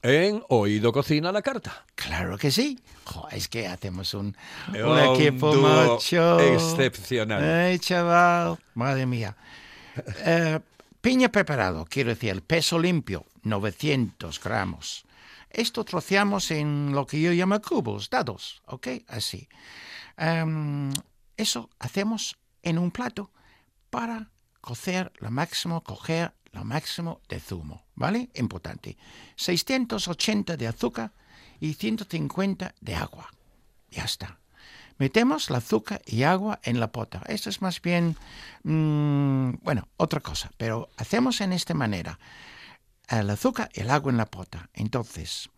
En 0.03 0.43
Oído 0.49 0.93
Cocina 0.93 1.31
la 1.33 1.43
carta. 1.43 1.85
claro 1.97 2.39
que 2.39 2.51
sí. 2.53 2.79
Jo, 3.05 3.27
es 3.33 3.49
que 3.49 3.67
hacemos 3.67 4.15
un, 4.15 4.37
un 4.69 4.83
Un 4.83 4.99
equipo 5.17 5.53
macho. 5.55 6.39
excepcional. 6.39 7.43
Ay, 7.43 7.79
chaval, 7.81 8.57
madre 8.75 9.05
mía. 9.05 9.37
Eh, 10.25 10.61
piña 11.01 11.31
preparado, 11.31 11.87
quiero 11.87 12.11
decir, 12.11 12.31
el 12.31 12.43
peso 12.43 12.79
limpio, 12.79 13.27
900 13.43 14.41
gramos. 14.41 15.05
Esto 15.51 15.85
troceamos 15.85 16.51
en 16.51 16.93
lo 16.93 17.07
que 17.07 17.21
yo 17.21 17.33
llamo 17.33 17.61
cubos, 17.61 18.09
dados, 18.11 18.63
¿ok? 18.67 18.89
Así. 19.09 19.49
Em, 20.17 20.93
eso 21.37 21.71
hacemos 21.79 22.39
en 22.63 22.79
un 22.79 22.91
plato 22.91 23.33
para 23.91 24.31
cocer 24.61 25.13
lo 25.19 25.31
máximo, 25.31 25.83
coger 25.83 26.35
lo 26.53 26.65
máximo 26.65 27.21
de 27.29 27.41
zumo, 27.41 27.85
¿vale? 27.95 28.31
Importante. 28.35 28.97
680 29.37 30.57
de 30.57 30.67
azúcar 30.67 31.13
y 31.59 31.75
150 31.75 32.75
de 32.81 32.95
agua. 32.95 33.31
Ya 33.91 34.05
está. 34.05 34.39
Metemos 35.01 35.49
el 35.49 35.57
azúcar 35.57 36.03
y 36.05 36.25
agua 36.25 36.61
en 36.63 36.79
la 36.79 36.93
pota. 36.93 37.23
Esto 37.27 37.49
es 37.49 37.63
más 37.63 37.81
bien, 37.81 38.19
mm, 38.65 39.53
bueno, 39.63 39.89
otra 39.97 40.21
cosa, 40.21 40.51
pero 40.59 40.91
hacemos 40.99 41.41
en 41.41 41.55
esta 41.55 41.73
manera. 41.73 42.19
El 43.09 43.31
azúcar 43.31 43.71
y 43.73 43.81
el 43.81 43.89
agua 43.89 44.13
en 44.13 44.19
la 44.19 44.27
pota. 44.27 44.69
Entonces, 44.75 45.49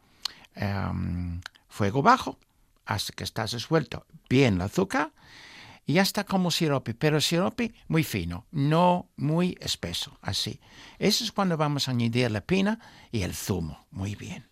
em, 0.54 1.40
fuego 1.68 2.02
bajo 2.02 2.38
hasta 2.87 3.12
que 3.14 3.25
está 3.25 3.44
resuelto 3.46 4.06
bien 4.30 4.54
el 4.54 4.61
azúcar 4.61 5.11
y 5.87 5.94
ya 5.94 6.02
está 6.02 6.22
como 6.22 6.52
sirope, 6.52 6.94
pero 6.94 7.20
sirope 7.20 7.75
muy 7.88 8.04
fino, 8.04 8.46
no 8.52 9.08
muy 9.16 9.58
espeso, 9.61 10.16
así. 10.22 10.61
Eso 11.00 11.25
es 11.25 11.32
cuando 11.32 11.56
vamos 11.56 11.88
a 11.88 11.90
añadir 11.90 12.30
la 12.30 12.42
pina 12.42 12.78
y 13.11 13.22
el 13.22 13.34
zumo, 13.34 13.88
muy 13.90 14.14
bien. 14.14 14.49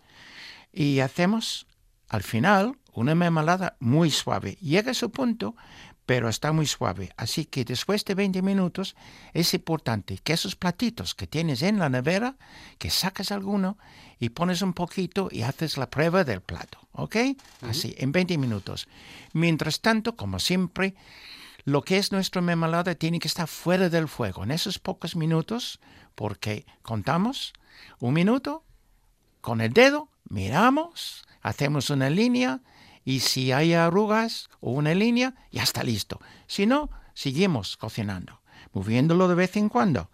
Y 0.72 0.98
hacemos 0.98 1.68
al 2.08 2.24
final 2.24 2.76
una 2.92 3.14
mermelada 3.14 3.76
muy 3.80 4.10
suave. 4.10 4.56
Llega 4.60 4.92
a 4.92 4.94
su 4.94 5.10
punto, 5.10 5.54
pero 6.06 6.28
está 6.28 6.52
muy 6.52 6.66
suave. 6.66 7.12
Así 7.16 7.44
que 7.44 7.64
después 7.64 8.04
de 8.04 8.14
20 8.14 8.42
minutos 8.42 8.96
es 9.32 9.54
importante 9.54 10.18
que 10.18 10.32
esos 10.32 10.56
platitos 10.56 11.14
que 11.14 11.26
tienes 11.26 11.62
en 11.62 11.78
la 11.78 11.88
nevera, 11.88 12.36
que 12.78 12.90
sacas 12.90 13.30
alguno 13.30 13.78
y 14.18 14.30
pones 14.30 14.62
un 14.62 14.72
poquito 14.72 15.28
y 15.30 15.42
haces 15.42 15.76
la 15.76 15.88
prueba 15.88 16.24
del 16.24 16.40
plato. 16.40 16.78
¿Ok? 16.92 17.16
Así, 17.62 17.94
en 17.98 18.10
20 18.10 18.38
minutos. 18.38 18.88
Mientras 19.32 19.80
tanto, 19.80 20.16
como 20.16 20.40
siempre, 20.40 20.94
lo 21.64 21.82
que 21.82 21.98
es 21.98 22.10
nuestra 22.10 22.42
mermelada 22.42 22.94
tiene 22.94 23.20
que 23.20 23.28
estar 23.28 23.46
fuera 23.46 23.88
del 23.88 24.08
fuego 24.08 24.42
en 24.42 24.50
esos 24.50 24.78
pocos 24.78 25.14
minutos, 25.14 25.78
porque 26.14 26.66
contamos 26.82 27.52
un 28.00 28.14
minuto, 28.14 28.64
con 29.40 29.60
el 29.60 29.72
dedo 29.72 30.08
miramos, 30.28 31.24
hacemos 31.42 31.90
una 31.90 32.10
línea 32.10 32.60
y 33.04 33.20
si 33.20 33.52
hay 33.52 33.74
arrugas 33.74 34.48
o 34.60 34.72
una 34.72 34.94
línea, 34.94 35.34
ya 35.50 35.62
está 35.62 35.82
listo. 35.82 36.20
Si 36.46 36.66
no, 36.66 36.90
seguimos 37.14 37.76
cocinando, 37.76 38.40
moviéndolo 38.72 39.28
de 39.28 39.34
vez 39.34 39.56
en 39.56 39.68
cuando. 39.68 40.10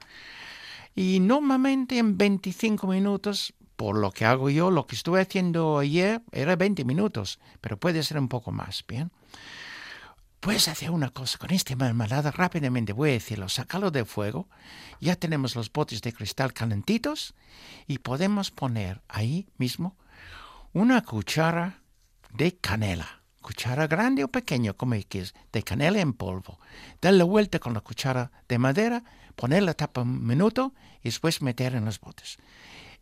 Y 0.94 1.20
normalmente 1.20 1.98
en 1.98 2.16
25 2.16 2.86
minutos, 2.86 3.54
por 3.76 3.98
lo 3.98 4.10
que 4.10 4.24
hago 4.24 4.48
yo, 4.48 4.70
lo 4.70 4.86
que 4.86 4.96
estuve 4.96 5.20
haciendo 5.20 5.78
ayer 5.78 6.22
era 6.32 6.56
20 6.56 6.84
minutos, 6.84 7.38
pero 7.60 7.76
puede 7.76 8.02
ser 8.02 8.18
un 8.18 8.28
poco 8.28 8.50
más, 8.50 8.84
¿bien? 8.88 9.10
Puedes 10.40 10.68
hacer 10.68 10.90
una 10.90 11.10
cosa 11.10 11.38
con 11.38 11.50
esta 11.50 11.74
mermelada 11.74 12.30
rápidamente, 12.30 12.92
voy 12.92 13.10
a 13.10 13.14
decirlo, 13.14 13.48
sacarlo 13.48 13.90
del 13.90 14.06
fuego, 14.06 14.48
ya 15.00 15.16
tenemos 15.16 15.56
los 15.56 15.72
botes 15.72 16.02
de 16.02 16.12
cristal 16.12 16.52
calentitos 16.52 17.34
y 17.86 17.98
podemos 17.98 18.50
poner 18.50 19.02
ahí 19.08 19.48
mismo 19.58 19.96
una 20.72 21.02
cuchara 21.02 21.80
de 22.36 22.56
canela, 22.56 23.22
cuchara 23.40 23.86
grande 23.86 24.24
o 24.24 24.28
pequeña, 24.28 24.72
como 24.72 24.96
quieras, 25.08 25.34
de 25.52 25.62
canela 25.62 26.00
en 26.00 26.12
polvo. 26.12 26.58
Darle 27.00 27.24
vuelta 27.24 27.58
con 27.58 27.74
la 27.74 27.80
cuchara 27.80 28.30
de 28.48 28.58
madera, 28.58 29.04
poner 29.34 29.62
la 29.62 29.74
tapa 29.74 30.02
un 30.02 30.26
minuto 30.26 30.74
y 31.00 31.08
después 31.08 31.42
meter 31.42 31.74
en 31.74 31.84
los 31.84 32.00
botes. 32.00 32.38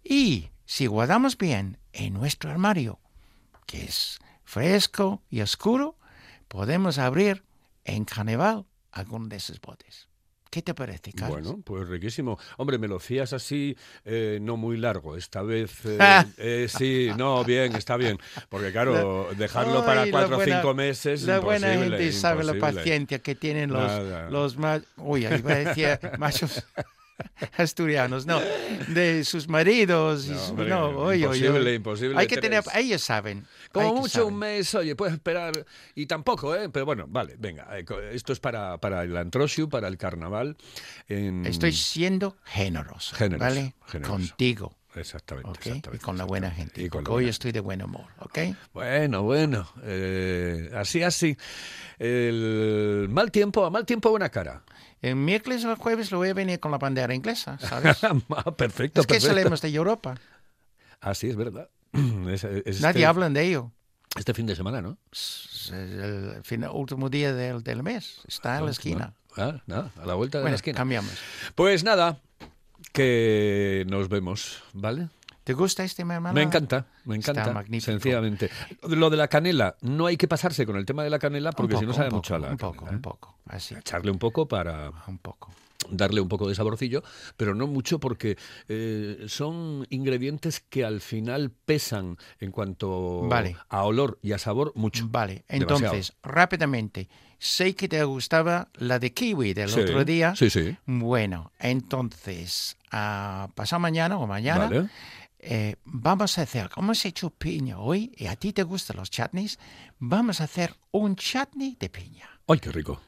Y 0.02 0.50
si 0.66 0.86
guardamos 0.86 1.36
bien 1.36 1.78
en 1.92 2.14
nuestro 2.14 2.50
armario, 2.50 3.00
que 3.66 3.84
es 3.84 4.18
fresco 4.44 5.22
y 5.30 5.40
oscuro, 5.40 5.98
podemos 6.48 6.98
abrir 6.98 7.44
en 7.84 8.04
carnaval 8.04 8.66
alguno 8.92 9.28
de 9.28 9.36
esos 9.36 9.60
botes. 9.60 10.08
¿Qué 10.54 10.62
te 10.62 10.72
parece, 10.72 11.12
Carlos? 11.12 11.42
Bueno, 11.42 11.62
pues 11.64 11.88
riquísimo. 11.88 12.38
Hombre, 12.58 12.78
me 12.78 12.86
lo 12.86 13.00
fías 13.00 13.32
así, 13.32 13.76
eh, 14.04 14.38
no 14.40 14.56
muy 14.56 14.76
largo. 14.76 15.16
Esta 15.16 15.42
vez, 15.42 15.80
eh, 15.84 15.98
eh, 16.38 16.66
sí, 16.68 17.10
no, 17.16 17.42
bien, 17.44 17.74
está 17.74 17.96
bien. 17.96 18.20
Porque 18.48 18.70
claro, 18.70 19.30
dejarlo 19.36 19.84
para 19.84 20.02
Ay, 20.02 20.12
cuatro 20.12 20.36
o 20.36 20.44
cinco 20.44 20.72
meses, 20.72 21.22
La 21.24 21.40
buena 21.40 21.74
imposible, 21.74 21.98
gente 21.98 22.12
sabe 22.20 22.44
la 22.44 22.54
paciencia 22.54 23.18
que 23.18 23.34
tienen 23.34 23.72
los, 23.72 23.82
Nada. 23.82 24.30
los 24.30 24.56
más... 24.56 24.82
Uy, 24.96 25.26
iba 25.26 25.54
a 25.54 25.56
decir 25.56 25.98
machos 26.18 26.64
asturianos, 27.56 28.24
no, 28.26 28.40
de 28.88 29.24
sus 29.24 29.48
maridos. 29.48 30.26
y 30.26 30.30
No, 30.30 30.38
su- 30.38 30.50
hombre, 30.50 30.68
no, 30.68 30.86
oye, 30.90 31.26
oye, 31.26 31.46
imposible, 31.46 31.60
oye. 31.60 31.74
imposible, 31.74 32.16
Hay 32.20 32.26
que 32.28 32.36
tener... 32.36 32.62
Ellos 32.76 33.02
saben. 33.02 33.44
Como 33.82 33.94
que 33.94 34.00
mucho 34.00 34.26
un 34.26 34.36
mes, 34.38 34.74
oye, 34.74 34.96
puedes 34.96 35.14
esperar, 35.14 35.66
y 35.94 36.06
tampoco, 36.06 36.54
¿eh? 36.54 36.68
Pero 36.68 36.86
bueno, 36.86 37.06
vale, 37.08 37.36
venga, 37.38 37.66
eh, 37.78 37.84
esto 38.12 38.32
es 38.32 38.40
para, 38.40 38.78
para 38.78 39.02
el 39.02 39.16
Antrosiu, 39.16 39.68
para 39.68 39.88
el 39.88 39.96
carnaval. 39.98 40.56
En... 41.08 41.44
Estoy 41.46 41.72
siendo 41.72 42.36
generoso, 42.44 43.14
Generoso, 43.16 43.44
¿vale? 43.54 43.74
generoso. 43.86 44.12
Contigo, 44.28 44.76
Exactamente, 44.96 45.50
exactamente. 45.58 45.96
Y 45.96 45.98
con 45.98 46.16
la 46.16 46.24
buena 46.24 46.52
gente. 46.52 46.80
Y 46.80 46.88
con 46.88 47.00
hoy 47.08 47.14
buena- 47.14 47.30
estoy 47.30 47.50
de 47.50 47.58
buen 47.58 47.82
humor, 47.82 48.06
¿ok? 48.20 48.38
Bueno, 48.72 49.24
bueno, 49.24 49.68
eh, 49.82 50.70
así, 50.72 51.02
así. 51.02 51.36
El 51.98 53.08
mal 53.10 53.30
tiempo, 53.32 53.64
a 53.64 53.70
mal 53.70 53.84
tiempo, 53.84 54.10
buena 54.10 54.28
cara. 54.28 54.62
El 55.02 55.16
miércoles 55.16 55.64
o 55.64 55.70
el 55.70 55.76
jueves 55.76 56.12
lo 56.12 56.18
voy 56.18 56.28
a 56.28 56.34
venir 56.34 56.60
con 56.60 56.70
la 56.70 56.78
bandera 56.78 57.12
inglesa, 57.12 57.58
¿sabes? 57.58 57.98
Ah, 58.30 58.54
perfecto, 58.56 59.00
es 59.00 59.06
que 59.06 59.14
perfecto. 59.14 59.34
salimos 59.34 59.60
de 59.62 59.68
Europa. 59.74 60.14
Ah, 61.00 61.14
sí, 61.14 61.28
es 61.28 61.36
verdad. 61.36 61.68
Es- 62.28 62.44
es 62.44 62.80
Nadie 62.80 63.00
este, 63.02 63.06
habla 63.06 63.30
de 63.30 63.42
ello. 63.42 63.70
Este 64.16 64.32
fin 64.34 64.46
de 64.46 64.54
semana, 64.54 64.80
¿no? 64.82 64.96
Es 65.12 65.70
el 65.72 66.40
final- 66.44 66.70
último 66.72 67.08
día 67.10 67.32
del, 67.34 67.62
del 67.62 67.82
mes. 67.82 68.20
Está 68.28 68.58
en 68.58 68.66
la 68.66 68.70
esquina. 68.70 69.12
Ah, 69.36 69.60
nada, 69.66 69.90
a 70.00 70.06
la 70.06 70.14
vuelta 70.14 70.38
de 70.38 70.42
Bueno, 70.42 70.52
la 70.52 70.56
esquina. 70.56 70.76
cambiamos. 70.76 71.12
Pues 71.56 71.82
nada, 71.82 72.20
que 72.92 73.84
nos 73.88 74.08
vemos, 74.08 74.62
¿vale? 74.72 75.08
¿Te 75.42 75.52
gusta 75.52 75.84
este 75.84 76.04
mermelada? 76.04 76.32
Me 76.34 76.42
encanta, 76.42 76.86
me 77.04 77.16
Está 77.18 77.32
encanta, 77.32 77.52
magnífico. 77.52 77.92
sencillamente. 77.92 78.50
Lo 78.88 79.10
de 79.10 79.16
la 79.16 79.28
canela, 79.28 79.76
no 79.82 80.06
hay 80.06 80.16
que 80.16 80.26
pasarse 80.28 80.64
con 80.64 80.76
el 80.76 80.86
tema 80.86 81.02
de 81.04 81.10
la 81.10 81.18
canela 81.18 81.52
porque 81.52 81.74
si 81.74 81.80
poco, 81.80 81.86
no 81.88 81.92
sabe 81.94 82.06
poco, 82.08 82.16
mucho 82.16 82.34
a 82.34 82.38
la 82.38 82.48
Un 82.50 82.56
poco, 82.56 82.72
canela, 82.76 82.92
¿eh? 82.92 82.96
un 82.96 83.02
poco. 83.02 83.38
Así, 83.46 83.74
Echarle 83.74 84.10
un 84.10 84.18
poco 84.18 84.46
para 84.48 84.90
un 85.06 85.18
poco. 85.18 85.50
Darle 85.90 86.20
un 86.20 86.28
poco 86.28 86.48
de 86.48 86.54
saborcillo, 86.54 87.02
pero 87.36 87.54
no 87.54 87.66
mucho 87.66 87.98
porque 88.00 88.38
eh, 88.68 89.24
son 89.28 89.86
ingredientes 89.90 90.60
que 90.60 90.84
al 90.84 91.00
final 91.00 91.50
pesan 91.50 92.16
en 92.40 92.52
cuanto 92.52 93.22
Vale. 93.28 93.56
a 93.68 93.82
olor 93.84 94.18
y 94.22 94.32
a 94.32 94.38
sabor 94.38 94.72
mucho. 94.76 95.06
Vale, 95.10 95.44
Demasiado. 95.48 95.74
entonces, 95.94 96.16
rápidamente. 96.22 97.08
Sé 97.38 97.74
que 97.74 97.88
te 97.88 98.02
gustaba 98.04 98.68
la 98.78 98.98
de 98.98 99.12
kiwi 99.12 99.52
del 99.52 99.68
Sí, 99.68 99.80
otro 99.80 100.04
día. 100.06 100.34
Sí, 100.34 100.48
sí. 100.48 100.74
Bueno, 100.86 101.52
entonces, 101.58 102.76
a 102.90 103.48
pasado 103.54 103.80
mañana 103.80 104.16
o 104.16 104.26
mañana, 104.26 104.68
Vale. 104.68 104.88
eh, 105.40 105.76
vamos 105.84 106.38
a 106.38 106.42
hacer, 106.42 106.70
como 106.70 106.86
hemos 106.86 107.04
hecho 107.04 107.28
piña 107.30 107.78
hoy, 107.78 108.12
y 108.16 108.26
a 108.26 108.36
ti 108.36 108.52
te 108.54 108.62
gustan 108.62 108.96
los 108.96 109.10
chutneys, 109.10 109.58
vamos 109.98 110.40
a 110.40 110.44
hacer 110.44 110.74
un 110.92 111.16
chutney 111.16 111.76
de 111.78 111.90
piña. 111.90 112.30
¡Ay, 112.48 112.58
qué 112.60 112.72
rico! 112.72 113.00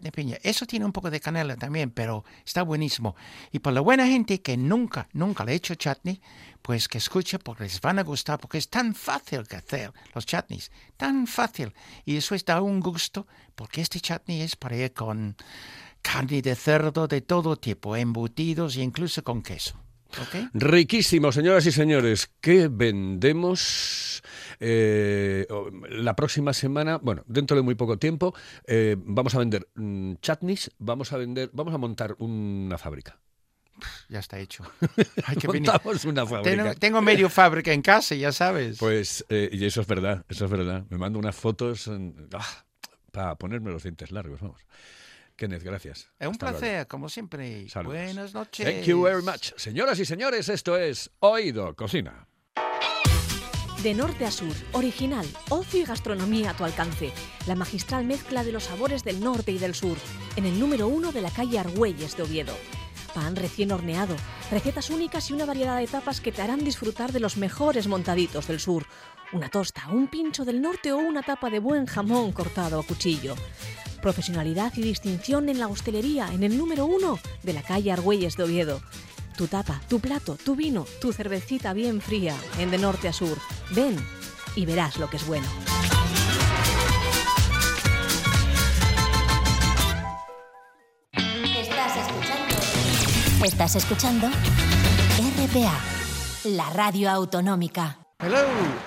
De 0.00 0.12
piña. 0.12 0.38
Eso 0.42 0.64
tiene 0.64 0.84
un 0.84 0.92
poco 0.92 1.10
de 1.10 1.20
canela 1.20 1.56
también, 1.56 1.90
pero 1.90 2.24
está 2.46 2.62
buenísimo. 2.62 3.14
Y 3.50 3.58
para 3.58 3.74
la 3.74 3.80
buena 3.80 4.06
gente 4.06 4.40
que 4.40 4.56
nunca, 4.56 5.08
nunca 5.12 5.44
le 5.44 5.52
ha 5.52 5.54
hecho 5.54 5.74
chutney, 5.74 6.20
pues 6.62 6.88
que 6.88 6.98
escuche 6.98 7.38
porque 7.38 7.64
les 7.64 7.80
van 7.80 7.98
a 7.98 8.02
gustar, 8.02 8.38
porque 8.38 8.58
es 8.58 8.70
tan 8.70 8.94
fácil 8.94 9.46
que 9.46 9.56
hacer 9.56 9.92
los 10.14 10.24
chutneys. 10.24 10.70
Tan 10.96 11.26
fácil. 11.26 11.74
Y 12.04 12.16
eso 12.16 12.36
da 12.46 12.62
un 12.62 12.80
gusto, 12.80 13.26
porque 13.54 13.80
este 13.80 14.00
chutney 14.00 14.40
es 14.40 14.56
para 14.56 14.76
ir 14.76 14.92
con 14.92 15.36
carne 16.00 16.40
de 16.42 16.54
cerdo 16.54 17.06
de 17.08 17.20
todo 17.20 17.56
tipo, 17.56 17.96
embutidos 17.96 18.76
e 18.76 18.82
incluso 18.82 19.22
con 19.22 19.42
queso. 19.42 19.81
Riquísimo, 20.54 21.32
señoras 21.32 21.66
y 21.66 21.72
señores. 21.72 22.30
¿Qué 22.40 22.68
vendemos 22.68 24.22
eh, 24.60 25.46
la 25.90 26.14
próxima 26.16 26.52
semana? 26.52 26.98
Bueno, 26.98 27.24
dentro 27.26 27.56
de 27.56 27.62
muy 27.62 27.74
poco 27.74 27.98
tiempo 27.98 28.34
eh, 28.66 28.96
vamos 28.98 29.34
a 29.34 29.38
vender 29.38 29.68
mm, 29.74 30.14
chutneys, 30.20 30.70
vamos 30.78 31.12
a 31.12 31.16
vender, 31.16 31.50
vamos 31.52 31.74
a 31.74 31.78
montar 31.78 32.14
una 32.18 32.78
fábrica. 32.78 33.18
Ya 34.08 34.20
está 34.20 34.38
hecho. 34.38 34.64
Hay 35.26 35.36
que 35.36 35.48
venir. 35.48 35.70
Montamos 35.70 36.04
una 36.04 36.26
fábrica. 36.26 36.56
Tengo, 36.56 36.74
tengo 36.74 37.02
medio 37.02 37.28
fábrica 37.28 37.72
en 37.72 37.82
casa, 37.82 38.14
ya 38.14 38.30
sabes. 38.30 38.78
Pues, 38.78 39.24
eh, 39.28 39.48
y 39.52 39.64
eso 39.64 39.80
es 39.80 39.86
verdad, 39.86 40.24
eso 40.28 40.44
es 40.44 40.50
verdad. 40.50 40.84
Me 40.90 40.98
mando 40.98 41.18
unas 41.18 41.34
fotos 41.34 41.90
ah, 42.32 42.64
para 43.10 43.34
ponerme 43.36 43.70
los 43.70 43.82
dientes 43.82 44.10
largos, 44.10 44.40
vamos. 44.40 44.60
Kenneth, 45.42 45.64
gracias. 45.64 46.08
Es 46.20 46.28
un 46.28 46.34
Hasta 46.34 46.46
luego. 46.46 46.58
placer, 46.60 46.86
como 46.86 47.08
siempre. 47.08 47.68
Saludos. 47.68 47.96
Buenas 47.96 48.32
noches. 48.32 48.64
Thank 48.64 48.84
you 48.84 49.02
very 49.02 49.22
much. 49.24 49.52
Señoras 49.56 49.98
y 49.98 50.04
señores, 50.04 50.48
esto 50.48 50.76
es 50.76 51.10
Oído 51.18 51.74
Cocina. 51.74 52.28
De 53.82 53.92
norte 53.92 54.24
a 54.24 54.30
sur, 54.30 54.54
original, 54.70 55.26
ocio 55.48 55.80
y 55.80 55.84
gastronomía 55.84 56.50
a 56.50 56.54
tu 56.56 56.62
alcance. 56.62 57.10
La 57.48 57.56
magistral 57.56 58.04
mezcla 58.04 58.44
de 58.44 58.52
los 58.52 58.62
sabores 58.62 59.02
del 59.02 59.18
norte 59.18 59.50
y 59.50 59.58
del 59.58 59.74
sur, 59.74 59.96
en 60.36 60.46
el 60.46 60.60
número 60.60 60.86
uno 60.86 61.10
de 61.10 61.22
la 61.22 61.30
calle 61.32 61.58
Argüelles 61.58 62.16
de 62.16 62.22
Oviedo. 62.22 62.54
Pan 63.12 63.34
recién 63.34 63.72
horneado, 63.72 64.14
recetas 64.48 64.90
únicas 64.90 65.28
y 65.28 65.32
una 65.32 65.44
variedad 65.44 65.76
de 65.76 65.88
tapas 65.88 66.20
que 66.20 66.30
te 66.30 66.42
harán 66.42 66.64
disfrutar 66.64 67.10
de 67.10 67.18
los 67.18 67.36
mejores 67.36 67.88
montaditos 67.88 68.46
del 68.46 68.60
sur. 68.60 68.86
Una 69.32 69.48
tosta, 69.48 69.88
un 69.90 70.06
pincho 70.06 70.44
del 70.44 70.62
norte 70.62 70.92
o 70.92 70.98
una 70.98 71.24
tapa 71.24 71.50
de 71.50 71.58
buen 71.58 71.86
jamón 71.86 72.30
cortado 72.30 72.78
a 72.78 72.86
cuchillo. 72.86 73.34
Profesionalidad 74.02 74.72
y 74.74 74.82
distinción 74.82 75.48
en 75.48 75.60
la 75.60 75.68
hostelería, 75.68 76.26
en 76.34 76.42
el 76.42 76.58
número 76.58 76.86
uno 76.86 77.20
de 77.44 77.52
la 77.52 77.62
calle 77.62 77.92
Argüelles 77.92 78.36
de 78.36 78.42
Oviedo. 78.42 78.82
Tu 79.36 79.46
tapa, 79.46 79.80
tu 79.88 80.00
plato, 80.00 80.36
tu 80.36 80.56
vino, 80.56 80.84
tu 81.00 81.12
cervecita 81.12 81.72
bien 81.72 82.00
fría, 82.00 82.34
en 82.58 82.72
de 82.72 82.78
norte 82.78 83.06
a 83.06 83.12
sur. 83.12 83.38
Ven 83.70 83.96
y 84.56 84.66
verás 84.66 84.98
lo 84.98 85.08
que 85.08 85.18
es 85.18 85.26
bueno. 85.26 85.46
Estás 91.54 91.96
escuchando. 91.96 93.44
Estás 93.44 93.76
escuchando 93.76 94.26
RPA, 95.46 95.78
la 96.46 96.70
radio 96.70 97.08
autonómica. 97.08 97.98
Hello, 98.18 98.42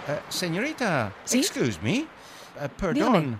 eh, 0.10 0.20
señorita. 0.28 1.14
¿Sí? 1.24 1.40
Excuse 1.40 1.80
me. 1.82 2.00
Eh, 2.00 2.70
perdón. 2.78 3.40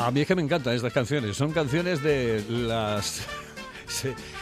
A 0.00 0.10
mí 0.10 0.22
es 0.22 0.26
que 0.26 0.34
me 0.34 0.40
encantan 0.40 0.74
estas 0.74 0.94
canciones. 0.94 1.36
Son 1.36 1.52
canciones 1.52 2.02
de 2.02 2.42
las... 2.48 3.20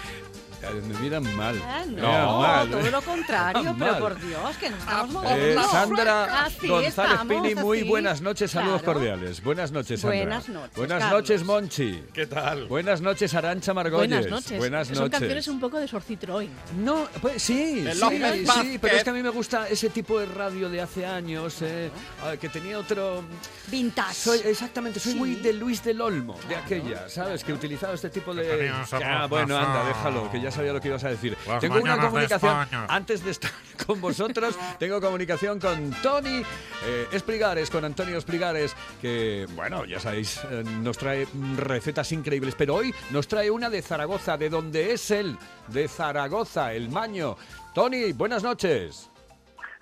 Me 0.60 0.98
miran 0.98 1.36
mal. 1.36 1.60
Ah, 1.64 1.84
no, 1.86 1.94
miran 1.94 2.38
mal. 2.40 2.70
todo 2.70 2.90
lo 2.90 3.02
contrario, 3.02 3.74
Mal. 3.74 3.76
pero 3.78 3.98
por 3.98 4.20
Dios, 4.20 4.56
que 4.58 4.70
nos 4.70 4.78
estamos 4.80 5.24
Eh, 5.24 5.28
moviendo. 5.30 5.68
Sandra 5.70 6.44
Así 6.44 6.68
González 6.68 6.88
estamos, 6.88 7.26
Pini, 7.42 7.54
muy 7.54 7.78
así. 7.80 7.88
buenas 7.88 8.20
noches, 8.20 8.50
saludos 8.50 8.82
Claro. 8.82 8.94
cordiales. 8.98 9.42
Buenas 9.42 9.70
noches, 9.72 10.00
Sandra. 10.00 10.18
Buenas 10.18 10.48
noches, 10.48 10.76
Buenas 10.76 10.98
Carlos. 10.98 11.20
noches, 11.22 11.44
Monchi. 11.44 12.02
¿Qué 12.12 12.26
tal? 12.26 12.66
Buenas 12.66 13.00
noches, 13.00 13.34
Arancha 13.34 13.72
Margolles. 13.72 14.08
Buenas 14.08 14.30
noches. 14.30 14.58
Buenas 14.58 14.88
Son 14.88 14.96
noches. 14.98 15.10
canciones 15.18 15.48
un 15.48 15.60
poco 15.60 15.78
de 15.78 15.86
Sor 15.88 16.02
Citroën. 16.02 16.48
No, 16.78 17.06
pues 17.22 17.40
sí, 17.42 17.86
sí, 17.92 18.46
sí, 18.62 18.78
pero 18.80 18.96
es 18.96 19.04
que 19.04 19.10
a 19.10 19.12
mí 19.12 19.22
me 19.22 19.30
gusta 19.30 19.68
ese 19.68 19.90
tipo 19.90 20.18
de 20.18 20.26
radio 20.26 20.68
de 20.68 20.80
hace 20.80 21.06
años, 21.06 21.62
eh, 21.62 21.90
ah, 22.24 22.36
que 22.36 22.48
tenía 22.48 22.78
otro... 22.78 23.22
Vintage. 23.68 24.14
Soy, 24.14 24.38
exactamente, 24.44 24.98
soy 24.98 25.12
Sí. 25.12 25.18
muy 25.18 25.34
de 25.36 25.52
Luis 25.52 25.84
del 25.84 26.00
Olmo, 26.00 26.36
de 26.48 26.56
aquella, 26.56 27.08
¿sabes? 27.08 27.44
Que 27.44 27.52
utilizaba 27.52 27.94
este 27.94 28.10
tipo 28.10 28.34
de... 28.34 28.70
voz 28.70 29.28
bueno, 29.30 29.56
anda, 29.56 29.84
déjalo, 29.86 30.30
que 30.30 30.40
ya 30.40 30.47
sabía 30.50 30.72
lo 30.72 30.80
que 30.80 30.88
ibas 30.88 31.04
a 31.04 31.10
decir. 31.10 31.36
Tengo 31.60 31.80
una 31.80 31.98
comunicación, 31.98 32.66
antes 32.88 33.24
de 33.24 33.30
estar 33.30 33.50
con 33.86 34.00
vosotros, 34.00 34.58
tengo 34.78 35.00
comunicación 35.00 35.58
con 35.60 35.90
Tony 36.02 36.42
eh, 36.84 37.06
Espligares, 37.12 37.70
con 37.70 37.84
Antonio 37.84 38.18
Espligares, 38.18 38.76
que, 39.00 39.46
bueno, 39.54 39.84
ya 39.84 40.00
sabéis, 40.00 40.42
eh, 40.50 40.62
nos 40.82 40.98
trae 40.98 41.26
recetas 41.56 42.12
increíbles, 42.12 42.54
pero 42.56 42.76
hoy 42.76 42.94
nos 43.10 43.28
trae 43.28 43.50
una 43.50 43.70
de 43.70 43.82
Zaragoza, 43.82 44.36
de 44.36 44.48
donde 44.48 44.92
es 44.92 45.10
él, 45.10 45.36
de 45.68 45.88
Zaragoza, 45.88 46.72
el 46.72 46.88
Maño. 46.90 47.36
Tony, 47.74 48.12
buenas 48.12 48.42
noches. 48.42 49.10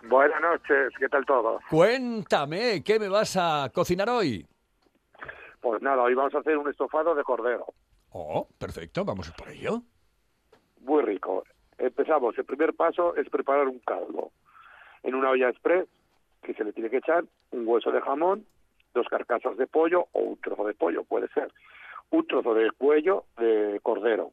Buenas 0.08 0.40
noches, 0.40 0.92
¿qué 0.98 1.08
tal 1.08 1.24
todo? 1.24 1.60
Cuéntame, 1.68 2.82
¿qué 2.84 3.00
me 3.00 3.08
vas 3.08 3.36
a 3.36 3.70
cocinar 3.74 4.08
hoy? 4.08 4.46
Pues 5.60 5.82
nada, 5.82 6.02
hoy 6.02 6.14
vamos 6.14 6.32
a 6.34 6.38
hacer 6.38 6.56
un 6.56 6.70
estofado 6.70 7.14
de 7.14 7.24
cordero, 7.24 7.66
Oh, 8.18 8.48
perfecto, 8.58 9.04
vamos 9.04 9.30
por 9.32 9.48
ello. 9.50 9.82
Muy 10.86 11.02
rico. 11.02 11.44
Empezamos, 11.78 12.36
el 12.38 12.44
primer 12.44 12.74
paso 12.74 13.14
es 13.16 13.28
preparar 13.28 13.68
un 13.68 13.80
caldo. 13.80 14.30
En 15.02 15.14
una 15.14 15.30
olla 15.30 15.50
express, 15.50 15.86
que 16.42 16.54
se 16.54 16.64
le 16.64 16.72
tiene 16.72 16.90
que 16.90 16.98
echar 16.98 17.24
un 17.50 17.66
hueso 17.66 17.90
de 17.90 18.00
jamón, 18.00 18.46
dos 18.94 19.06
carcasas 19.08 19.56
de 19.56 19.66
pollo 19.66 20.06
o 20.12 20.20
un 20.20 20.36
trozo 20.38 20.66
de 20.66 20.74
pollo, 20.74 21.04
puede 21.04 21.28
ser, 21.28 21.52
un 22.10 22.26
trozo 22.26 22.54
de 22.54 22.70
cuello 22.70 23.24
de 23.36 23.78
cordero 23.82 24.30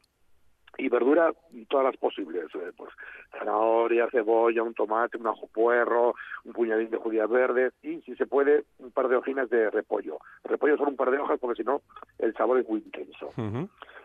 y 0.78 0.88
verdura 0.88 1.32
todas 1.68 1.86
las 1.86 1.96
posibles, 1.96 2.46
eh, 2.54 2.72
pues 2.76 2.90
zanahoria, 3.38 4.08
cebolla, 4.10 4.62
un 4.62 4.74
tomate, 4.74 5.16
un 5.16 5.26
ajo 5.26 5.46
puerro, 5.48 6.14
un 6.44 6.52
puñadín 6.52 6.90
de 6.90 6.96
judías 6.96 7.28
verdes 7.28 7.72
y, 7.82 8.00
si 8.02 8.14
se 8.16 8.26
puede, 8.26 8.64
un 8.78 8.90
par 8.90 9.08
de 9.08 9.16
hojinas 9.16 9.48
de 9.50 9.70
repollo. 9.70 10.18
Repollo 10.42 10.76
son 10.76 10.88
un 10.88 10.96
par 10.96 11.10
de 11.10 11.18
hojas 11.18 11.38
porque 11.40 11.62
si 11.62 11.66
no, 11.66 11.82
el 12.18 12.34
sabor 12.34 12.58
es 12.58 12.68
muy 12.68 12.80
intenso. 12.80 13.30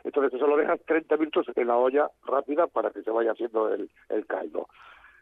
Entonces 0.04 0.34
eso 0.34 0.48
lo 0.48 0.58
dejas 0.58 0.80
30 0.86 1.18
minutos 1.18 1.48
en 1.56 1.68
la 1.68 1.78
olla 1.78 2.10
rápida 2.26 2.68
para 2.68 2.92
que 2.92 3.04
se 3.04 3.12
vaya 3.12 3.32
haciendo 3.32 3.74
el, 3.74 3.90
el 4.10 4.26
caldo. 4.26 4.68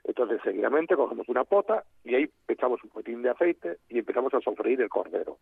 Entonces 0.03 0.39
seguidamente 0.43 0.95
cogemos 0.95 1.27
una 1.27 1.43
pota 1.43 1.83
y 2.03 2.15
ahí 2.15 2.29
echamos 2.47 2.81
un 2.83 2.89
poquitín 2.89 3.21
de 3.21 3.29
aceite 3.29 3.77
y 3.89 3.99
empezamos 3.99 4.33
a 4.33 4.39
sofreír 4.39 4.81
el 4.81 4.89
cordero. 4.89 5.37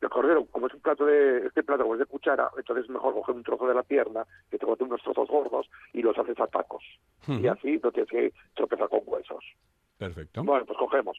El 0.00 0.08
cordero, 0.10 0.44
como 0.46 0.66
es 0.66 0.74
un 0.74 0.80
plato 0.80 1.06
de, 1.06 1.46
este 1.46 1.62
plato 1.62 1.82
como 1.82 1.94
es 1.94 2.00
de 2.00 2.06
cuchara, 2.06 2.50
entonces 2.56 2.84
es 2.84 2.90
mejor 2.90 3.14
coger 3.14 3.34
un 3.34 3.42
trozo 3.42 3.66
de 3.66 3.74
la 3.74 3.82
pierna, 3.82 4.24
que 4.50 4.58
te 4.58 4.66
unos 4.66 5.02
trozos 5.02 5.28
gordos 5.28 5.68
y 5.92 6.02
los 6.02 6.16
haces 6.18 6.38
a 6.38 6.46
tacos. 6.46 6.84
Y 7.26 7.46
así 7.46 7.80
no 7.82 7.90
tienes 7.90 8.10
que 8.10 8.32
tropezar 8.54 8.88
con 8.88 9.00
huesos. 9.06 9.44
Perfecto. 9.98 10.44
Bueno, 10.44 10.66
pues 10.66 10.78
cogemos. 10.78 11.16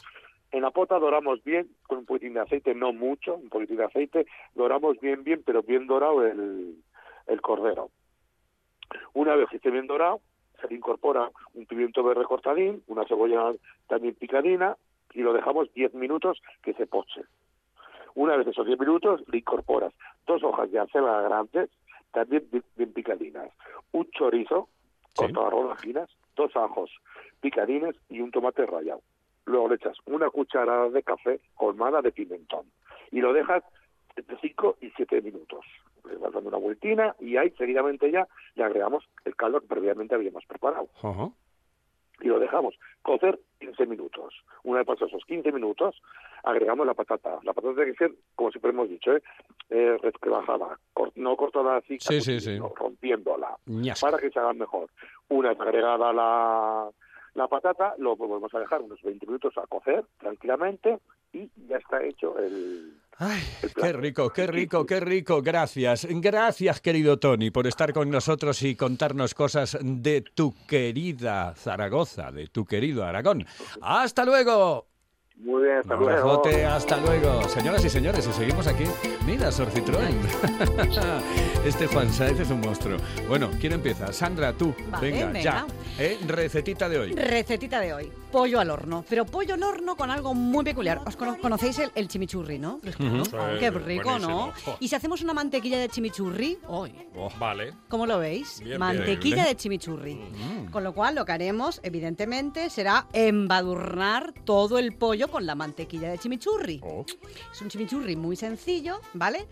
En 0.52 0.62
la 0.62 0.72
pota 0.72 0.98
doramos 1.00 1.44
bien, 1.44 1.68
con 1.88 1.98
un 2.00 2.06
poquitín 2.06 2.36
de 2.36 2.42
aceite, 2.42 2.74
no 2.74 2.94
mucho, 2.94 3.36
un 3.36 3.50
poquitín 3.50 3.78
de 3.78 3.86
aceite, 3.86 4.26
doramos 4.56 4.98
bien, 5.02 5.24
bien, 5.24 5.44
pero 5.46 5.62
bien 5.64 5.88
dorado 5.88 6.26
el, 6.26 6.76
el 7.28 7.42
cordero. 7.42 7.90
Una 9.14 9.36
vez 9.36 9.50
que 9.50 9.58
esté 9.58 9.72
bien 9.72 9.88
dorado, 9.88 10.22
se 10.62 10.68
le 10.68 10.76
incorpora 10.76 11.30
un 11.54 11.66
pimiento 11.66 12.04
verde 12.04 12.24
cortadín, 12.26 12.84
una 12.88 13.06
cebolla 13.06 13.54
también 13.88 14.16
picadina, 14.16 14.76
y 15.14 15.22
lo 15.22 15.34
dejamos 15.34 15.74
10 15.74 15.94
minutos 15.94 16.42
que 16.62 16.74
se 16.74 16.88
poche. 16.88 17.22
Una 18.16 18.36
vez 18.36 18.48
esos 18.48 18.66
10 18.66 18.80
minutos, 18.80 19.24
le 19.28 19.38
incorporas 19.40 19.94
dos 20.26 20.44
hojas 20.44 20.72
de 20.72 20.80
acelga 20.80 21.22
grandes, 21.22 21.70
también 22.12 22.48
bien, 22.76 22.94
picadinas, 22.94 23.52
un 23.92 24.10
chorizo 24.12 24.70
cortado 25.16 25.48
a 25.48 25.50
rodajinas, 25.50 26.10
dos 26.36 26.56
ajos 26.56 26.92
picadines 27.42 27.96
y 28.10 28.22
un 28.22 28.32
tomate 28.32 28.66
rallado. 28.66 29.02
Luego 29.46 29.70
le 29.70 29.76
echas 29.76 29.98
una 30.06 30.30
cucharada 30.30 30.90
de 30.90 31.04
café 31.04 31.40
colmada 31.56 32.02
de 32.02 32.12
pimentón 32.12 32.66
y 33.12 33.22
lo 33.22 33.34
dejas 33.34 33.64
entre 34.16 34.38
5 34.40 34.78
y 34.82 34.90
7 34.92 35.22
minutos. 35.22 35.66
Le 36.08 36.18
vas 36.18 36.34
dando 36.34 36.50
una 36.50 36.58
vueltina 36.58 37.16
y 37.20 37.38
ahí 37.38 37.50
seguidamente 37.58 38.10
ya 38.12 38.28
le 38.56 38.64
agregamos 38.64 39.04
el 39.26 39.36
caldo 39.36 39.60
que 39.62 39.68
previamente 39.68 40.16
habíamos 40.16 40.46
preparado 40.46 40.88
Ajá. 41.04 41.30
y 42.22 42.28
lo 42.28 42.40
dejamos 42.40 42.76
cocer 43.02 43.40
15 43.60 43.86
minutos. 43.86 44.34
Una 44.64 44.80
vez 44.80 44.88
pasados 44.88 45.12
esos 45.14 45.26
15 45.26 45.52
minutos, 45.52 46.02
agregamos 46.44 46.86
la 46.86 46.94
patata. 46.94 47.40
La 47.44 47.54
patata 47.54 47.76
tiene 47.76 47.92
que 47.94 47.98
ser, 47.98 48.12
como 48.36 48.52
siempre 48.52 48.72
hemos 48.72 48.90
dicho, 48.90 49.16
¿eh? 49.16 49.24
eh 49.70 49.98
resquebrajada, 50.02 50.78
cor- 50.94 51.12
no 51.16 51.36
cortada 51.38 51.78
así, 51.78 51.98
Sí, 52.00 52.22
sí, 52.22 52.40
sí. 52.40 52.60
rompiéndola, 52.76 53.58
para 54.02 54.18
que 54.18 54.30
se 54.30 54.40
haga 54.40 54.54
mejor. 54.54 54.90
Una 55.30 55.50
vez 55.50 55.60
agregada 55.60 56.12
la, 56.14 56.90
la 57.34 57.48
patata, 57.48 57.96
lo 57.98 58.16
volvemos 58.16 58.54
a 58.54 58.60
dejar 58.60 58.82
unos 58.82 59.02
20 59.02 59.26
minutos 59.26 59.58
a 59.58 59.66
cocer 59.68 60.06
tranquilamente 60.20 61.00
y 61.34 61.50
ya 61.68 61.78
está 61.78 62.04
hecho 62.04 62.38
el... 62.40 62.94
Ay, 63.20 63.42
qué 63.76 63.94
rico, 63.94 64.30
qué 64.32 64.46
rico, 64.46 64.86
qué 64.86 65.00
rico. 65.00 65.42
Gracias. 65.42 66.06
Gracias, 66.10 66.80
querido 66.82 67.18
Tony, 67.18 67.50
por 67.50 67.66
estar 67.66 67.92
con 67.92 68.12
nosotros 68.12 68.62
y 68.62 68.76
contarnos 68.76 69.34
cosas 69.34 69.76
de 69.82 70.22
tu 70.22 70.54
querida 70.68 71.56
Zaragoza, 71.56 72.32
de 72.32 72.48
tu 72.48 72.66
querido 72.66 73.04
Aragón. 73.06 73.46
Hasta 73.82 74.24
luego. 74.24 74.88
Muy 75.40 75.64
bien, 75.64 75.78
hasta 75.78 75.94
Un 75.96 76.00
luego. 76.04 76.20
abrazote, 76.32 76.66
hasta 76.66 76.98
luego. 76.98 77.48
Señoras 77.50 77.86
y 77.86 77.90
señores, 77.92 78.28
y 78.28 78.34
seguimos 78.34 78.66
aquí. 78.68 78.86
Mira, 79.26 79.52
Sor 79.52 79.70
Citroën. 79.70 80.16
Este 81.66 81.86
Juan 81.88 82.12
Saez 82.12 82.40
es 82.40 82.50
un 82.50 82.62
monstruo. 82.62 82.98
Bueno, 83.28 83.50
¿quién 83.60 83.74
empieza? 83.74 84.12
Sandra, 84.14 84.54
tú. 84.54 84.74
Vale, 84.90 85.12
venga, 85.12 85.26
venga. 85.28 85.42
ya. 85.42 85.68
¿Eh? 86.00 86.18
Recetita 86.26 86.88
de 86.90 86.98
hoy. 87.00 87.14
Recetita 87.14 87.80
de 87.82 87.94
hoy. 87.94 88.12
Pollo 88.38 88.60
al 88.60 88.70
horno. 88.70 89.04
Pero 89.10 89.26
pollo 89.26 89.56
al 89.56 89.64
horno 89.64 89.96
con 89.96 90.12
algo 90.12 90.36
muy 90.36 90.64
peculiar. 90.64 91.02
¿Os 91.08 91.16
cono- 91.16 91.38
conocéis 91.42 91.80
el, 91.80 91.92
el 91.96 92.08
chimichurri, 92.08 92.60
no? 92.60 92.80
Qué 93.60 93.72
rico, 93.72 94.20
¿no? 94.20 94.54
Y 94.80 94.88
si 94.90 94.94
hacemos 94.96 95.24
una 95.24 95.34
mantequilla 95.34 95.80
de 95.80 95.90
chimichurri, 95.90 96.60
Oh, 96.68 96.88
vale. 97.40 97.74
¿cómo 97.88 98.06
lo 98.06 98.20
veis? 98.20 98.60
Bien, 98.60 98.70
bien. 98.70 98.80
mantequilla 98.80 99.44
de 99.44 99.56
chimichurri. 99.56 100.20
Con 100.72 100.84
lo 100.84 100.94
cual, 100.94 101.16
lo 101.16 101.26
que 101.26 101.32
haremos, 101.32 101.80
evidentemente, 101.82 102.70
será 102.70 103.08
embadurnar 103.12 104.34
todo 104.46 104.78
el 104.78 104.94
pollo 104.94 105.30
con 105.30 105.48
la 105.48 105.56
mantequilla 105.56 106.12
de 106.12 106.20
chimichurri. 106.20 106.80
Oh. 106.84 107.06
Es 107.52 107.60
un 107.64 107.70
chimichurri 107.70 108.16
muy 108.16 108.36
sencillo, 108.36 109.02
¿vale? 109.16 109.48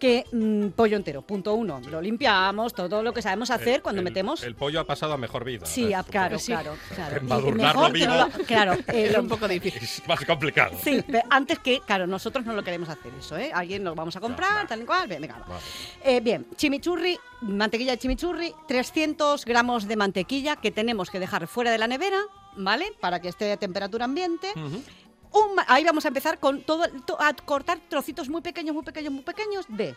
Que 0.00 0.24
mm, 0.32 0.70
pollo 0.70 0.96
entero, 0.96 1.22
punto 1.22 1.54
uno. 1.54 1.80
Lo 1.88 2.00
limpiamos, 2.02 2.74
todo 2.74 3.00
lo 3.04 3.12
que 3.12 3.22
sabemos 3.22 3.50
hacer 3.52 3.80
cuando 3.80 4.00
El- 4.00 4.04
metemos 4.04 4.42
El 4.42 4.56
pollo 4.56 4.80
ha 4.80 4.84
pasado 4.84 5.12
a 5.12 5.16
mejor 5.18 5.44
vida. 5.44 5.66
Sí, 5.66 5.92
¿eh? 5.92 5.94
a- 5.94 6.02
claro, 6.02 6.36
claro, 6.44 6.74
claro. 6.94 7.16
Embadurnarlo 7.18 7.80
mejor 7.82 7.92
que 7.92 8.06
no 8.06 8.14
vivo. 8.14 8.23
Claro, 8.46 8.74
eh, 8.88 9.06
Era 9.08 9.18
lo- 9.18 9.22
un 9.24 9.28
poco 9.28 9.46
difícil. 9.48 9.82
Es 9.82 10.02
más 10.06 10.24
complicado. 10.24 10.76
Sí, 10.82 11.02
pero 11.06 11.22
antes 11.30 11.58
que, 11.58 11.80
claro, 11.80 12.06
nosotros 12.06 12.44
no 12.44 12.52
lo 12.52 12.62
queremos 12.62 12.88
hacer 12.88 13.12
eso, 13.18 13.36
¿eh? 13.36 13.50
Alguien 13.54 13.84
lo 13.84 13.94
vamos 13.94 14.16
a 14.16 14.20
comprar, 14.20 14.66
tal 14.66 14.82
y 14.82 14.84
cual, 14.84 15.08
venga. 15.08 15.38
va. 15.38 15.58
Eh, 16.04 16.20
bien, 16.20 16.46
chimichurri, 16.56 17.18
mantequilla 17.42 17.92
de 17.92 17.98
chimichurri, 17.98 18.52
300 18.68 19.44
gramos 19.44 19.86
de 19.88 19.96
mantequilla 19.96 20.56
que 20.56 20.70
tenemos 20.70 21.10
que 21.10 21.18
dejar 21.20 21.46
fuera 21.46 21.70
de 21.70 21.78
la 21.78 21.86
nevera, 21.86 22.18
¿vale? 22.56 22.86
Para 23.00 23.20
que 23.20 23.28
esté 23.28 23.50
a 23.52 23.56
temperatura 23.56 24.04
ambiente. 24.04 24.48
Un 24.56 25.56
ahí 25.66 25.82
vamos 25.82 26.04
a 26.04 26.08
empezar 26.08 26.38
con 26.38 26.62
todo, 26.62 26.84
to- 27.06 27.20
a 27.20 27.32
cortar 27.34 27.78
trocitos 27.88 28.28
muy 28.28 28.40
pequeños, 28.40 28.72
muy 28.74 28.84
pequeños, 28.84 29.12
muy 29.12 29.22
pequeños 29.22 29.64
de 29.68 29.96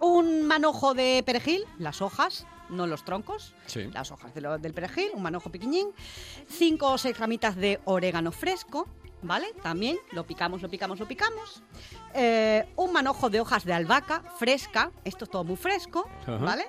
un 0.00 0.46
manojo 0.46 0.92
de 0.94 1.22
perejil, 1.24 1.64
las 1.78 2.02
hojas, 2.02 2.46
no 2.70 2.86
los 2.86 3.04
troncos, 3.04 3.54
Sí. 3.66 3.84
las 3.92 4.10
hojas 4.10 4.34
de 4.34 4.40
lo- 4.40 4.58
del 4.58 4.72
perejil, 4.74 5.10
un 5.14 5.22
manojo 5.22 5.50
pequeñín, 5.50 5.88
cinco 6.48 6.92
o 6.92 6.98
seis 6.98 7.18
ramitas 7.18 7.56
de 7.56 7.80
orégano 7.84 8.32
fresco, 8.32 8.86
¿vale? 9.22 9.52
También 9.62 9.98
lo 10.12 10.24
picamos, 10.26 10.62
lo 10.62 10.68
picamos, 10.70 10.98
lo 10.98 11.06
picamos. 11.06 11.62
Eh, 12.14 12.66
un 12.76 12.92
manojo 12.92 13.28
de 13.30 13.40
hojas 13.40 13.64
de 13.64 13.72
albahaca 13.72 14.22
fresca, 14.38 14.90
esto 15.04 15.24
es 15.24 15.30
todo 15.30 15.44
muy 15.44 15.56
fresco, 15.56 16.08
Ajá. 16.22 16.36
¿vale? 16.38 16.66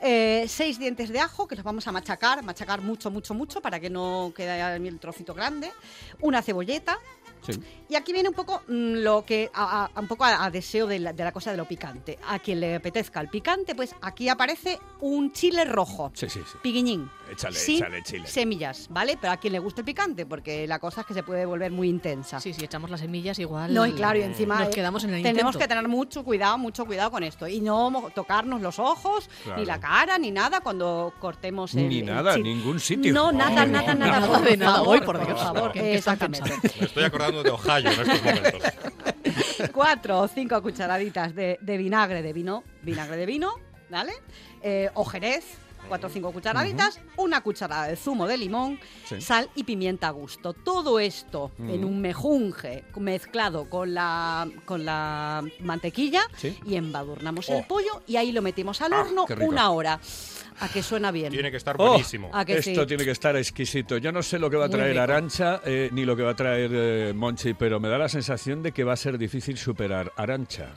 Eh, 0.00 0.44
seis 0.48 0.78
dientes 0.78 1.08
de 1.08 1.18
ajo 1.18 1.48
que 1.48 1.56
los 1.56 1.64
vamos 1.64 1.88
a 1.88 1.92
machacar, 1.92 2.44
machacar 2.44 2.80
mucho, 2.80 3.10
mucho, 3.10 3.34
mucho 3.34 3.60
para 3.60 3.80
que 3.80 3.90
no 3.90 4.32
quede 4.34 4.76
el 4.76 5.00
trocito 5.00 5.34
grande. 5.34 5.72
Una 6.20 6.40
cebolleta, 6.40 6.96
Sí. 7.42 7.52
y 7.88 7.94
aquí 7.94 8.12
viene 8.12 8.28
un 8.28 8.34
poco 8.34 8.62
mm, 8.68 8.94
lo 9.02 9.24
que 9.24 9.50
a, 9.54 9.88
a- 9.94 10.00
un 10.00 10.06
poco 10.08 10.24
a, 10.24 10.44
a 10.44 10.50
deseo 10.50 10.86
de 10.86 10.98
la, 10.98 11.12
de 11.12 11.24
la 11.24 11.32
cosa 11.32 11.50
de 11.50 11.56
lo 11.56 11.64
picante. 11.66 12.18
A 12.28 12.38
quien 12.38 12.60
le 12.60 12.74
apetezca 12.76 13.20
el 13.20 13.28
picante, 13.28 13.74
pues 13.74 13.94
aquí 14.02 14.28
aparece 14.28 14.78
un 15.00 15.32
chile 15.32 15.64
rojo. 15.64 16.10
Sí, 16.14 16.28
sí, 16.28 16.40
sí. 16.50 16.58
Piquiñín. 16.62 17.10
Échale, 17.30 17.56
sin 17.58 17.76
échale 17.76 18.02
chile. 18.02 18.26
semillas, 18.26 18.86
¿vale? 18.90 19.18
Pero 19.20 19.32
a 19.32 19.36
quien 19.36 19.52
le 19.52 19.58
guste 19.58 19.82
el 19.82 19.84
picante, 19.84 20.24
porque 20.24 20.66
la 20.66 20.78
cosa 20.78 21.02
es 21.02 21.06
que 21.06 21.12
se 21.14 21.22
puede 21.22 21.44
volver 21.44 21.70
muy 21.70 21.88
intensa. 21.88 22.40
Sí, 22.40 22.54
si 22.54 22.64
echamos 22.64 22.90
las 22.90 23.00
semillas 23.00 23.38
igual. 23.38 23.72
No, 23.74 23.86
y 23.86 23.92
claro, 23.92 24.18
y 24.18 24.22
encima 24.22 24.58
nos 24.60 24.68
eh, 24.68 24.70
quedamos 24.70 25.04
en 25.04 25.10
el 25.14 25.22
tenemos 25.22 25.54
intento. 25.54 25.58
que 25.58 25.68
tener 25.68 25.88
mucho 25.88 26.24
cuidado, 26.24 26.56
mucho 26.56 26.86
cuidado 26.86 27.10
con 27.10 27.22
esto. 27.22 27.46
Y 27.46 27.60
no 27.60 28.10
tocarnos 28.14 28.60
los 28.62 28.78
ojos, 28.78 29.28
Claro. 29.44 29.60
ni 29.60 29.66
la 29.66 29.78
cara, 29.78 30.16
ni 30.18 30.30
nada 30.30 30.60
cuando 30.60 31.12
cortemos 31.18 31.74
el 31.74 31.88
Ni 31.88 31.98
el 32.00 32.06
nada, 32.06 32.34
chile. 32.34 32.54
ningún 32.54 32.80
sitio. 32.80 33.12
No, 33.12 33.30
nada, 33.30 33.66
No, 33.66 33.72
nada, 33.72 33.94
no, 33.94 34.06
nada. 34.06 34.20
nada 34.20 34.40
de 34.48 34.56
nada. 34.56 34.76
favor, 34.78 34.88
Hoy, 34.88 35.00
por 35.02 35.26
Dios, 35.26 35.38
favor. 35.40 35.72
¿qué- 35.72 35.80
qué 35.80 35.94
está 35.96 36.12
Exactamente. 36.14 36.70
Me 36.80 36.86
estoy 36.86 37.04
acordando 37.04 37.27
de 37.32 37.50
Ohio 37.50 37.90
en 37.90 38.00
estos 38.00 38.22
momentos. 38.22 38.62
cuatro 39.72 40.20
o 40.20 40.28
cinco 40.28 40.60
cucharaditas 40.62 41.34
de, 41.34 41.58
vinagre 41.60 42.22
de 42.22 42.32
vino, 42.32 42.64
vinagre 42.82 43.16
de 43.16 43.26
vino, 43.26 43.54
¿vale? 43.90 44.12
Eh, 44.62 44.90
o 44.94 45.04
jerez, 45.04 45.44
cuatro 45.88 46.08
o 46.08 46.12
cinco 46.12 46.32
cucharaditas, 46.32 47.00
una 47.16 47.40
cucharada 47.42 47.86
de 47.88 47.96
zumo 47.96 48.26
de 48.26 48.36
limón, 48.36 48.78
Sí. 49.04 49.20
sal 49.20 49.48
y 49.54 49.64
pimienta 49.64 50.08
a 50.08 50.10
gusto. 50.10 50.52
Todo 50.52 50.98
esto 51.00 51.52
en 51.58 51.84
un 51.84 52.00
mejunje 52.00 52.84
mezclado 52.96 53.68
con 53.68 53.94
la, 53.94 54.48
con 54.64 54.84
la 54.84 55.42
mantequilla 55.60 56.22
Sí. 56.36 56.58
y 56.66 56.74
embadurnamos 56.76 57.48
Oh. 57.50 57.58
el 57.58 57.64
pollo 57.66 58.02
y 58.06 58.16
ahí 58.16 58.32
lo 58.32 58.42
metemos 58.42 58.80
al 58.82 58.92
Ah, 58.92 59.00
horno 59.02 59.26
una 59.40 59.70
hora. 59.70 60.00
A 60.60 60.68
que 60.68 60.82
suena 60.82 61.12
bien. 61.12 61.30
Tiene 61.30 61.52
que 61.52 61.56
estar 61.56 61.76
Oh, 61.78 61.86
buenísimo. 61.90 62.30
¿A 62.32 62.44
que 62.44 62.58
Esto 62.58 62.80
sí? 62.80 62.86
tiene 62.88 63.04
que 63.04 63.12
estar 63.12 63.36
exquisito. 63.36 63.96
Yo 63.98 64.10
no 64.10 64.24
sé 64.24 64.40
lo 64.40 64.50
que 64.50 64.56
va 64.56 64.64
a 64.64 64.68
traer. 64.68 64.98
Arancha 64.98 65.60
eh, 65.64 65.88
ni 65.92 66.04
lo 66.04 66.16
que 66.16 66.24
va 66.24 66.32
a 66.32 66.34
traer 66.36 66.70
eh, 66.74 67.12
Monchi, 67.14 67.54
pero 67.54 67.78
me 67.78 67.88
da 67.88 67.96
la 67.96 68.08
sensación 68.08 68.60
de 68.60 68.72
que 68.72 68.82
va 68.82 68.94
a 68.94 68.96
ser 68.96 69.18
difícil 69.18 69.56
superar 69.56 70.12
Arancha. 70.16 70.70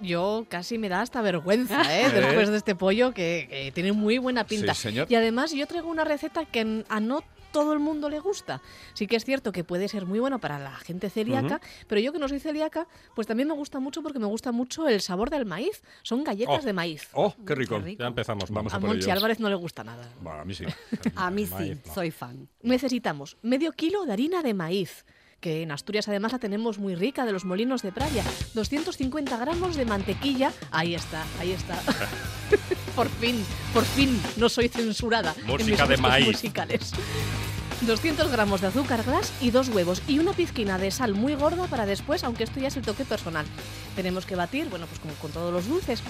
Yo 0.00 0.46
casi 0.48 0.78
me 0.78 0.88
da 0.88 1.00
hasta 1.02 1.20
vergüenza, 1.22 1.82
¿eh? 1.82 2.06
¿Eh? 2.06 2.10
Después 2.10 2.48
de 2.50 2.56
este 2.56 2.74
pollo 2.74 3.12
que, 3.12 3.46
que 3.50 3.72
tiene 3.72 3.92
muy 3.92 4.18
buena 4.18 4.44
pinta. 4.46 4.74
Sí, 4.74 4.82
señor. 4.82 5.06
Y 5.10 5.14
además 5.14 5.52
yo 5.52 5.66
traigo 5.66 5.88
una 5.90 6.04
receta 6.04 6.44
que 6.46 6.84
a 6.88 7.00
no 7.00 7.20
todo 7.52 7.72
el 7.72 7.80
mundo 7.80 8.08
le 8.08 8.20
gusta. 8.20 8.62
Sí 8.94 9.08
que 9.08 9.16
es 9.16 9.24
cierto 9.24 9.50
que 9.50 9.64
puede 9.64 9.88
ser 9.88 10.06
muy 10.06 10.20
bueno 10.20 10.38
para 10.38 10.60
la 10.60 10.70
gente 10.76 11.10
celíaca, 11.10 11.60
pero 11.88 12.00
yo 12.00 12.12
que 12.12 12.20
no 12.20 12.28
soy 12.28 12.38
celíaca, 12.38 12.86
pues 13.16 13.26
también 13.26 13.48
me 13.48 13.54
gusta 13.54 13.80
mucho 13.80 14.02
porque 14.02 14.20
me 14.20 14.26
gusta 14.26 14.52
mucho 14.52 14.86
el 14.86 15.00
sabor 15.00 15.30
del 15.30 15.46
maíz. 15.46 15.82
Son 16.02 16.22
galletas 16.22 16.62
Oh. 16.62 16.64
de 16.66 16.72
maíz. 16.72 17.08
¡Oh, 17.12 17.34
qué 17.44 17.56
rico! 17.56 17.78
Qué 17.80 17.84
rico. 17.86 18.02
Ya 18.04 18.06
empezamos. 18.06 18.50
Vamos 18.50 18.72
A 18.72 18.76
a 18.76 18.80
por 18.80 18.90
Monchi. 18.90 19.10
Álvarez 19.10 19.40
no 19.40 19.48
le 19.48 19.56
gusta 19.56 19.82
nada. 19.82 20.08
Bah, 20.22 20.42
a 20.42 20.44
mí 20.44 20.54
sí. 20.54 20.64
A 21.16 21.30
mí 21.32 21.44
sí, 21.44 21.52
Maíz, 21.52 21.78
no. 21.86 21.92
soy 21.94 22.12
fan. 22.12 22.48
Necesitamos 22.62 23.36
medio 23.42 23.72
kilo 23.72 24.06
de 24.06 24.12
harina 24.12 24.42
de 24.44 24.54
maíz, 24.54 25.04
que 25.40 25.62
en 25.62 25.72
Asturias 25.72 26.08
además 26.08 26.32
la 26.32 26.38
tenemos 26.38 26.78
muy 26.78 26.94
rica, 26.94 27.24
de 27.24 27.32
los 27.32 27.44
molinos 27.44 27.82
de 27.82 27.92
Pravia. 27.92 28.22
250 28.54 29.36
gramos 29.38 29.76
de 29.76 29.84
mantequilla. 29.84 30.52
Ahí 30.70 30.94
está, 30.94 31.24
ahí 31.38 31.52
está. 31.52 31.80
por 32.94 33.08
fin, 33.08 33.44
por 33.72 33.84
fin 33.84 34.20
no 34.36 34.48
soy 34.48 34.68
censurada. 34.68 35.34
en 35.38 35.46
mis 35.46 35.58
Música 35.58 35.86
de 35.86 35.96
maíz. 35.96 36.26
musicales. 36.26 36.92
200 37.82 38.30
gramos 38.30 38.60
de 38.60 38.66
azúcar 38.66 39.02
glass 39.04 39.32
y 39.40 39.50
dos 39.50 39.70
huevos 39.70 40.02
y 40.06 40.18
una 40.18 40.34
pizquina 40.34 40.76
de 40.76 40.90
sal 40.90 41.14
muy 41.14 41.34
gorda 41.34 41.66
para 41.66 41.86
después, 41.86 42.24
aunque 42.24 42.44
esto 42.44 42.60
ya 42.60 42.68
es 42.68 42.76
el 42.76 42.82
toque 42.82 43.06
personal. 43.06 43.46
Tenemos 43.96 44.26
que 44.26 44.36
batir, 44.36 44.68
bueno, 44.68 44.86
pues 44.86 45.00
como 45.00 45.14
con 45.14 45.30
todos 45.30 45.50
los 45.52 45.66
dulces, 45.66 46.02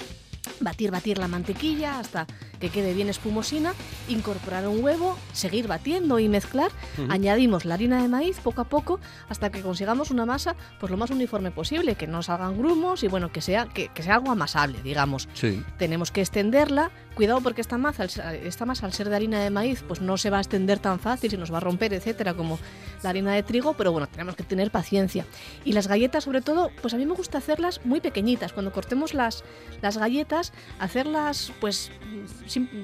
batir, 0.60 0.90
batir 0.90 1.18
la 1.18 1.28
mantequilla 1.28 1.98
hasta 1.98 2.26
que 2.60 2.68
quede 2.68 2.92
bien 2.94 3.08
espumosina, 3.08 3.72
incorporar 4.08 4.68
un 4.68 4.84
huevo, 4.84 5.16
seguir 5.32 5.66
batiendo 5.66 6.18
y 6.18 6.28
mezclar. 6.28 6.70
Añadimos 7.08 7.64
la 7.64 7.74
harina 7.74 8.02
de 8.02 8.08
maíz 8.08 8.38
poco 8.40 8.60
a 8.60 8.64
poco 8.64 9.00
hasta 9.28 9.50
que 9.50 9.62
consigamos 9.62 10.10
una 10.10 10.26
masa 10.26 10.54
pues 10.78 10.90
lo 10.90 10.96
más 10.98 11.10
uniforme 11.10 11.50
posible, 11.50 11.94
que 11.94 12.06
no 12.06 12.22
salgan 12.22 12.58
grumos 12.58 13.02
y 13.02 13.08
bueno, 13.08 13.32
que 13.32 13.40
sea, 13.40 13.66
que, 13.66 13.88
que 13.88 14.02
sea 14.02 14.16
algo 14.16 14.30
amasable, 14.30 14.82
digamos. 14.82 15.28
Sí. 15.32 15.62
Tenemos 15.78 16.10
que 16.10 16.20
extenderla. 16.20 16.90
Cuidado 17.14 17.40
porque 17.40 17.60
esta 17.60 17.76
masa, 17.78 18.02
al 18.04 18.10
ser- 18.10 18.46
esta 18.46 18.64
masa 18.66 18.86
al 18.86 18.92
ser 18.92 19.08
de 19.08 19.16
harina 19.16 19.40
de 19.42 19.50
maíz, 19.50 19.82
pues 19.86 20.00
no 20.00 20.16
se 20.16 20.30
va 20.30 20.38
a 20.38 20.40
extender 20.40 20.78
tan 20.78 20.98
fácil, 21.00 21.30
se 21.30 21.36
nos 21.38 21.52
va 21.52 21.56
a 21.58 21.60
romper, 21.60 21.92
etcétera, 21.94 22.34
como 22.34 22.58
la 23.02 23.10
harina 23.10 23.32
de 23.34 23.42
trigo, 23.42 23.74
pero 23.74 23.92
bueno, 23.92 24.06
tenemos 24.08 24.36
que 24.36 24.42
tener 24.42 24.70
paciencia. 24.70 25.24
Y 25.64 25.72
las 25.72 25.86
galletas, 25.88 26.24
sobre 26.24 26.40
todo, 26.42 26.70
pues 26.82 26.94
a 26.94 26.96
mí 26.96 27.06
me 27.06 27.14
gusta 27.14 27.38
hacerlas 27.38 27.80
muy 27.84 28.00
pequeñitas. 28.00 28.52
Cuando 28.52 28.72
cortemos 28.72 29.14
las, 29.14 29.44
las 29.82 29.96
galletas, 29.98 30.52
hacerlas 30.78 31.52
pues 31.60 31.90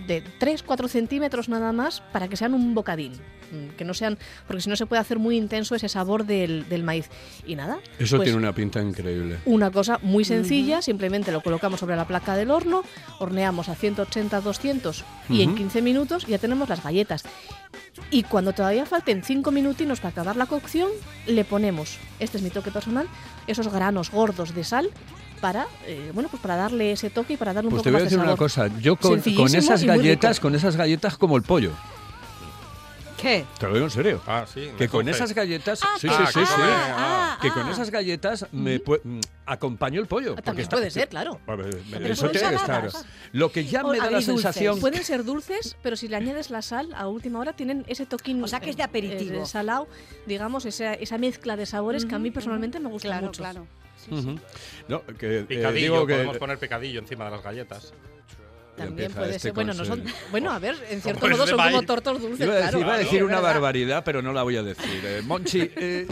de 0.06 0.22
3-4 0.40 0.88
centímetros 0.88 1.48
nada 1.48 1.72
más 1.72 2.00
para 2.12 2.28
que 2.28 2.36
sean 2.36 2.54
un 2.54 2.74
bocadín. 2.74 3.12
Mm, 3.52 3.76
Que 3.76 3.84
no 3.84 3.94
sean, 3.94 4.18
porque 4.48 4.62
si 4.62 4.68
no 4.68 4.74
se 4.76 4.86
puede 4.86 5.00
hacer 5.00 5.18
muy 5.20 5.36
intenso 5.36 5.74
ese 5.76 5.88
sabor 5.88 6.24
del, 6.26 6.68
del 6.68 6.82
maíz. 6.82 7.08
Y 7.46 7.54
nada. 7.54 7.78
Eso 7.98 8.16
pues, 8.16 8.26
tiene 8.26 8.38
una 8.38 8.52
pinta 8.52 8.82
increíble. 8.82 9.38
una 9.44 9.70
cosa 9.70 9.98
muy 10.02 10.24
sencilla, 10.24 10.82
simplemente 10.82 11.30
lo 11.30 11.42
colocamos 11.42 11.78
sobre 11.80 11.94
la 11.96 12.06
placa 12.06 12.34
del 12.36 12.50
horno, 12.50 12.82
horneamos 13.20 13.68
a 13.68 13.74
180, 13.76 14.40
200 14.40 15.04
y 15.28 15.42
en 15.42 15.50
Ujú. 15.50 15.58
15 15.58 15.82
minutos 15.82 16.26
ya 16.26 16.38
tenemos 16.38 16.68
las 16.68 16.82
galletas. 16.82 17.22
Y 18.10 18.24
cuando 18.24 18.52
todavía 18.52 18.84
falten 18.84 19.22
5 19.22 19.50
minutinos 19.52 20.00
para 20.06 20.22
acabar 20.22 20.36
la 20.36 20.46
cocción, 20.46 20.88
le 21.26 21.44
ponemos, 21.44 21.98
este 22.20 22.36
es 22.36 22.42
mi 22.44 22.50
toque 22.50 22.70
personal, 22.70 23.08
esos 23.48 23.66
granos 23.72 24.12
gordos 24.12 24.54
de 24.54 24.62
sal 24.62 24.88
para, 25.40 25.66
eh, 25.84 26.12
bueno, 26.14 26.28
pues 26.28 26.40
para 26.40 26.54
darle 26.54 26.92
ese 26.92 27.10
toque 27.10 27.32
y 27.32 27.36
para 27.36 27.52
darle 27.52 27.68
un 27.68 27.72
Pues 27.74 27.82
te 27.82 27.90
poco 27.90 27.98
voy 27.98 28.02
a 28.02 28.04
más 28.04 28.10
de 28.10 28.16
decir 28.16 28.18
una 28.18 28.36
sabor. 28.36 28.38
cosa. 28.38 28.80
Yo 28.80 28.94
con, 28.96 29.54
esas 29.54 29.82
galletas, 29.82 30.38
con 30.38 30.54
esas 30.54 30.76
galletas 30.76 31.18
como 31.18 31.36
el 31.36 31.42
pollo. 31.42 31.72
¿Qué? 33.20 33.44
Te 33.58 33.66
lo 33.66 33.72
digo 33.74 33.86
en 33.86 33.90
serio. 33.90 34.20
Ah, 34.26 34.44
sí. 34.52 34.70
Que 34.76 34.88
con 34.88 35.08
esas 35.08 35.32
galletas, 35.34 35.78
sí, 35.80 35.86
sí, 36.00 36.08
ah, 36.10 36.26
sí, 36.26 36.40
que 36.40 36.46
sí. 36.46 36.52
ah, 36.58 37.38
Que 37.40 37.48
ah, 37.48 37.54
con 37.54 37.66
ah. 37.66 37.70
esas 37.72 37.90
galletas 37.90 38.46
me 38.52 38.78
mm, 38.78 39.20
acompaño 39.46 40.00
el 40.00 40.06
pollo. 40.06 40.34
Ah, 40.38 40.42
también 40.42 40.64
está- 40.64 40.76
puede 40.76 40.90
ser, 40.90 41.08
claro. 41.08 41.40
A 41.46 41.54
ver, 41.56 41.78
Pero 41.90 42.06
Eso 42.06 42.28
tiene 42.30 42.48
que 42.50 42.54
estar. 42.56 42.90
Lo 43.32 43.50
que 43.50 43.64
ya 43.64 43.82
O 43.82 43.90
me 43.92 43.98
da 43.98 44.10
la 44.10 44.20
sensación. 44.20 44.80
Pueden 44.80 45.02
ser 45.04 45.24
dulces, 45.24 45.76
pero 45.82 45.96
si 45.96 46.08
le 46.08 46.16
añades 46.16 46.50
la 46.50 46.62
sal 46.62 46.92
a 46.94 47.08
última 47.08 47.38
hora 47.38 47.54
tienen 47.54 47.84
ese 47.88 48.06
toquín 48.06 48.42
O 48.44 48.48
sea 48.48 48.60
que 48.60 48.70
es 48.70 48.76
de 48.76 48.82
aperitivo. 48.82 49.42
eh, 49.42 49.46
salado, 49.46 49.88
digamos, 50.26 50.64
esa, 50.66 50.94
esa 50.94 51.18
mezcla 51.18 51.56
de 51.56 51.66
sabores 51.66 52.04
que 52.04 52.14
a 52.14 52.18
mí 52.18 52.30
personalmente 52.30 52.80
me 52.80 52.88
gusta 52.88 53.08
Claro, 53.08 53.26
mucho. 53.26 53.42
claro. 53.42 53.66
Ujú. 54.10 54.38
No, 54.88 55.02
que, 55.18 55.46
eh, 55.48 55.72
digo 55.72 56.06
que 56.06 56.14
podemos 56.14 56.38
poner 56.38 56.58
picadillo 56.58 57.00
encima 57.00 57.24
de 57.24 57.30
las 57.32 57.42
galletas. 57.42 57.92
También 58.76 59.12
puede 59.12 59.30
este 59.30 59.40
ser. 59.40 59.52
Bueno, 59.52 59.72
no 59.74 59.84
son, 59.84 60.04
bueno, 60.30 60.50
a 60.52 60.58
ver, 60.58 60.76
en 60.90 61.00
cierto 61.00 61.28
modo 61.28 61.46
son 61.46 61.58
como 61.58 61.82
tortos 61.82 62.20
dulces. 62.20 62.46
Iba 62.46 62.54
a 62.54 62.56
decir, 62.56 62.70
claro. 62.70 62.80
iba 62.80 62.94
a 62.94 62.98
decir 62.98 63.24
una 63.24 63.40
barbaridad, 63.40 64.02
pero 64.04 64.22
no 64.22 64.32
la 64.32 64.42
voy 64.42 64.56
a 64.56 64.62
decir. 64.62 65.02
Eh, 65.04 65.22
Monchi, 65.24 65.70
eh, 65.76 66.06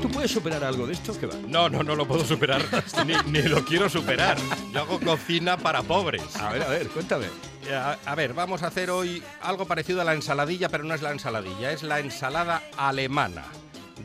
¿tú 0.00 0.10
puedes 0.10 0.30
superar 0.30 0.64
algo 0.64 0.86
de 0.86 0.92
esto? 0.94 1.18
¿Qué 1.18 1.26
va? 1.26 1.34
No, 1.48 1.68
no, 1.68 1.82
no 1.82 1.94
lo 1.96 2.06
puedo 2.06 2.24
superar, 2.24 2.62
ni, 3.06 3.14
ni 3.30 3.42
lo 3.42 3.64
quiero 3.64 3.88
superar. 3.88 4.36
Yo 4.72 4.80
hago 4.80 5.00
cocina 5.00 5.56
para 5.56 5.82
pobres. 5.82 6.36
A 6.36 6.52
ver, 6.52 6.62
a 6.62 6.68
ver, 6.68 6.88
cuéntame. 6.88 7.26
A, 7.72 7.96
a 8.04 8.14
ver, 8.14 8.32
vamos 8.32 8.62
a 8.62 8.68
hacer 8.68 8.90
hoy 8.90 9.22
algo 9.42 9.66
parecido 9.66 10.00
a 10.00 10.04
la 10.04 10.14
ensaladilla, 10.14 10.68
pero 10.68 10.84
no 10.84 10.94
es 10.94 11.02
la 11.02 11.10
ensaladilla, 11.10 11.72
es 11.72 11.82
la 11.82 11.98
ensalada 11.98 12.62
alemana 12.76 13.44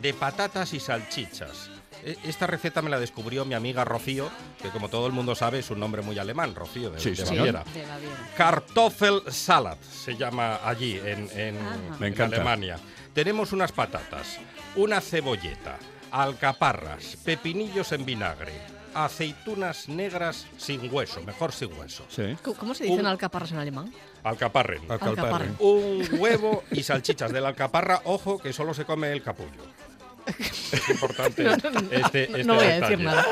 de 0.02 0.14
patatas 0.14 0.74
y 0.74 0.80
salchichas. 0.80 1.71
E- 2.04 2.18
Esta 2.24 2.48
receta 2.48 2.82
me 2.82 2.90
la 2.90 3.00
descubrió 3.00 3.46
mi 3.46 3.54
amiga 3.54 3.84
Rocío, 3.86 4.30
que 4.62 4.70
como 4.70 4.90
todo 4.90 5.08
el 5.08 5.14
mundo 5.14 5.36
sabe 5.36 5.60
es 5.60 5.70
un 5.70 5.80
nombre 5.80 6.02
muy 6.02 6.18
alemán, 6.20 6.56
Rocío, 6.56 6.90
de, 6.92 7.00
Sí, 7.00 7.12
de. 7.12 7.24
Baviera. 7.24 7.64
De 7.74 7.86
Baviera. 7.86 8.16
Kartoffelsalat 8.36 9.82
se 9.84 10.16
llama 10.16 10.60
allí 10.64 10.98
en, 11.04 11.30
en- 11.38 11.56
Me 12.00 12.08
en 12.08 12.14
encanta. 12.14 12.36
Alemania. 12.38 12.78
Tenemos 13.14 13.52
unas 13.52 13.72
patatas, 13.72 14.40
una 14.76 15.02
cebolleta, 15.02 15.78
alcaparras, 16.12 17.18
pepinillos 17.24 17.92
en 17.92 18.06
vinagre, 18.06 18.54
aceitunas 18.94 19.90
negras 19.90 20.48
sin 20.58 20.94
hueso, 20.94 21.22
mejor 21.22 21.52
sin 21.52 21.72
hueso. 21.74 22.06
Sí. 22.10 22.36
¿Cómo- 22.42 22.58
¿Cómo 22.58 22.74
se 22.74 22.86
dicen 22.86 23.02
Un- 23.02 23.06
alcaparras 23.08 23.52
en 23.52 23.58
alemán? 23.58 23.94
Alcaparren. 24.24 24.90
Alcaparren. 24.92 25.56
Un 25.60 26.08
huevo 26.20 26.64
y 26.72 26.84
salchichas 26.84 27.32
de 27.32 27.42
la 27.42 27.50
alcaparra, 27.50 28.02
ojo 28.06 28.38
que 28.40 28.54
solo 28.54 28.74
se 28.74 28.86
come 28.86 29.12
el 29.12 29.22
capullo. 29.24 29.64
Es 30.28 30.90
importante 30.90 31.44
No, 31.44 31.58
no, 31.64 31.82
no. 31.82 31.92
este, 31.92 32.24
este 32.24 32.44
No 32.44 32.56
voy 32.56 32.66
a 32.66 32.80
decir 32.80 33.00
nada. 33.00 33.26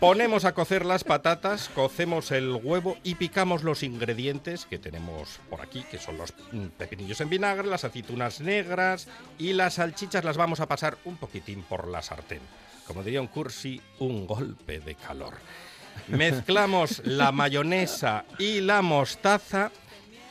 Ponemos 0.00 0.44
a 0.44 0.52
cocer 0.52 0.84
las 0.84 1.04
patatas, 1.04 1.70
cocemos 1.74 2.30
el 2.30 2.52
huevo 2.62 2.98
y 3.02 3.14
picamos 3.14 3.62
los 3.62 3.82
ingredientes 3.82 4.66
que 4.66 4.78
tenemos 4.78 5.40
por 5.48 5.62
aquí, 5.62 5.84
que 5.90 5.98
son 5.98 6.18
los 6.18 6.34
mm, 6.52 6.66
pepinillos 6.76 7.20
en 7.20 7.30
vinagre, 7.30 7.68
las 7.68 7.84
aceitunas 7.84 8.40
negras 8.40 9.08
y 9.38 9.52
las 9.54 9.74
salchichas 9.74 10.24
las 10.24 10.36
vamos 10.36 10.60
a 10.60 10.68
pasar 10.68 10.98
un 11.04 11.16
poquitín 11.16 11.62
por 11.62 11.88
la 11.88 12.02
sartén. 12.02 12.40
Como 12.86 13.02
diría 13.02 13.20
un 13.20 13.28
cursi, 13.28 13.80
un 13.98 14.26
golpe 14.26 14.80
de 14.80 14.94
calor. 14.94 15.34
Mezclamos 16.08 17.00
la 17.04 17.32
mayonesa 17.32 18.24
y 18.38 18.60
la 18.60 18.82
mostaza 18.82 19.70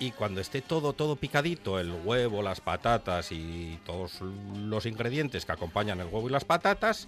y 0.07 0.11
cuando 0.11 0.41
esté 0.41 0.61
todo 0.61 0.93
todo 0.93 1.15
picadito, 1.15 1.79
el 1.79 1.91
huevo, 2.03 2.41
las 2.41 2.59
patatas 2.61 3.31
y 3.31 3.79
todos 3.85 4.19
los 4.21 4.85
ingredientes 4.85 5.45
que 5.45 5.51
acompañan 5.51 5.99
el 5.99 6.07
huevo 6.07 6.27
y 6.27 6.31
las 6.31 6.45
patatas, 6.45 7.07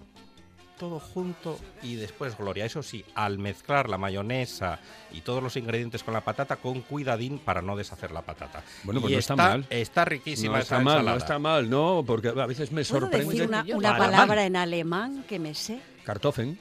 todo 0.80 1.00
junto 1.00 1.58
y 1.82 1.96
después 1.96 2.38
Gloria. 2.38 2.66
Eso 2.66 2.84
sí, 2.84 3.04
al 3.16 3.38
mezclar 3.40 3.90
la 3.90 3.98
mayonesa 3.98 4.80
y 5.12 5.22
todos 5.22 5.42
los 5.42 5.56
ingredientes 5.56 6.04
con 6.04 6.14
la 6.14 6.22
patata, 6.22 6.58
con 6.58 6.82
cuidadín 6.82 7.40
para 7.40 7.62
no 7.62 7.76
deshacer 7.78 8.12
la 8.12 8.22
patata. 8.22 8.62
Bueno, 8.84 9.00
pues 9.02 9.12
Y 9.12 9.16
no 9.16 9.20
está 9.20 9.34
está, 9.34 9.44
mal. 9.50 9.66
Está 9.70 10.06
riquísima 10.06 10.54
No 10.58 10.58
esa 10.64 10.76
está 10.76 10.84
mal, 10.84 10.84
no 10.96 11.00
ensalada. 11.00 11.18
está 11.18 11.40
mal, 11.40 11.70
no, 11.70 12.04
porque 12.06 12.28
a 12.30 12.46
veces 12.46 12.72
me 12.72 12.84
¿Puedo 12.84 13.02
sorprende. 13.02 13.26
decir 13.34 13.48
una, 13.48 13.66
una 13.74 13.98
palabra 13.98 14.46
en 14.46 14.56
alemán 14.58 15.24
que 15.28 15.40
me 15.40 15.54
sé? 15.54 15.80
Kartoffeln, 16.04 16.58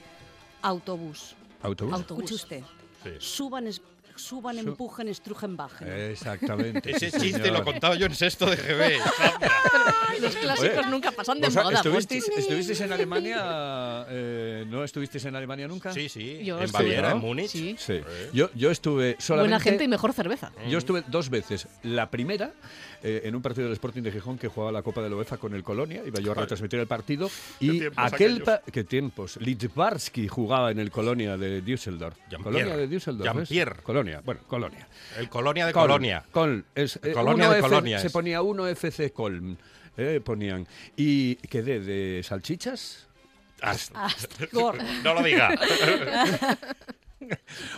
Autobús. 0.61 1.35
autobús. 1.61 1.93
Autobús. 1.93 2.23
Escuche 2.23 2.35
usted. 2.35 2.63
Sí. 3.03 3.09
Suban, 3.19 3.67
es- 3.67 3.81
suban, 4.15 4.55
Su- 4.59 4.69
empujen, 4.69 5.07
estrujen, 5.07 5.55
bajen. 5.57 5.87
Exactamente. 5.91 6.91
Ese 6.91 7.11
sí, 7.11 7.19
chiste 7.19 7.43
señor. 7.43 7.59
lo 7.59 7.63
contaba 7.65 7.95
yo 7.95 8.05
en 8.05 8.15
sexto 8.15 8.45
de 8.49 8.55
GB. 8.55 8.99
Los 10.21 10.33
clásicos 10.37 10.77
Oye, 10.79 10.89
nunca 10.89 11.11
pasan 11.11 11.41
de 11.41 11.49
moda. 11.49 11.73
¿estuvisteis, 11.73 12.25
estuvisteis 12.29 12.79
en 12.81 12.91
Alemania? 12.93 14.05
eh, 14.09 14.65
¿No 14.67 14.83
estuvisteis 14.83 15.25
en 15.25 15.35
Alemania 15.35 15.67
nunca? 15.67 15.91
Sí, 15.91 16.07
sí. 16.07 16.39
Yo 16.43 16.61
en 16.61 16.71
Baviera, 16.71 17.09
¿no? 17.09 17.15
en 17.17 17.21
Múnich. 17.21 17.49
Sí. 17.49 17.75
Sí. 17.77 17.99
Yo, 18.33 18.49
yo 18.55 18.71
estuve 18.71 19.17
solamente... 19.19 19.49
Buena 19.49 19.59
gente 19.59 19.83
y 19.83 19.87
mejor 19.89 20.13
cerveza. 20.13 20.51
Yo 20.69 20.77
estuve 20.77 21.03
dos 21.07 21.29
veces. 21.29 21.67
La 21.83 22.09
primera, 22.09 22.53
eh, 23.03 23.23
en 23.25 23.35
un 23.35 23.41
partido 23.41 23.65
del 23.65 23.73
Sporting 23.73 24.03
de 24.03 24.11
Gijón 24.13 24.37
que 24.37 24.47
jugaba 24.47 24.71
la 24.71 24.81
Copa 24.83 25.01
de 25.01 25.09
la 25.09 25.17
UEFA 25.17 25.35
con 25.37 25.53
el 25.53 25.63
Colonia, 25.63 26.01
iba 26.05 26.19
yo 26.21 26.31
a 26.31 26.35
retransmitir 26.35 26.79
el 26.79 26.87
partido, 26.87 27.29
y 27.59 27.81
aquel... 27.97 28.41
pa- 28.41 28.61
¿Qué 28.71 28.85
tiempos? 28.85 29.37
Litzbarski 29.41 30.27
jugaba 30.29 30.71
en 30.71 30.79
el 30.79 30.91
Colonia 30.91 31.35
de 31.37 31.61
Düsseldorf. 31.61 32.15
Colonia 32.41 32.77
de 32.77 32.87
Düsseldorf. 32.87 33.33
Jean-Pierre. 33.33 33.81
Colonia, 34.05 34.21
bueno, 34.25 34.41
Colonia. 34.47 34.87
El 35.17 35.29
Colonia 35.29 35.65
de 35.65 35.73
Col- 35.73 35.81
Colonia. 35.87 36.23
Col, 36.31 36.65
es, 36.75 36.99
eh, 37.03 37.11
Colonia 37.13 37.49
de 37.49 37.59
F- 37.59 37.67
Colonia 37.69 37.99
Se 37.99 38.07
es. 38.07 38.13
ponía 38.13 38.41
uno 38.41 38.67
FC 38.67 39.11
Colm. 39.11 39.57
eh, 39.97 40.21
ponían. 40.23 40.67
¿Y 40.95 41.35
quedé 41.35 41.79
de 41.79 42.21
salchichas? 42.23 43.07
Ascor. 43.61 44.77
No 45.03 45.13
lo 45.13 45.23
diga. 45.23 45.55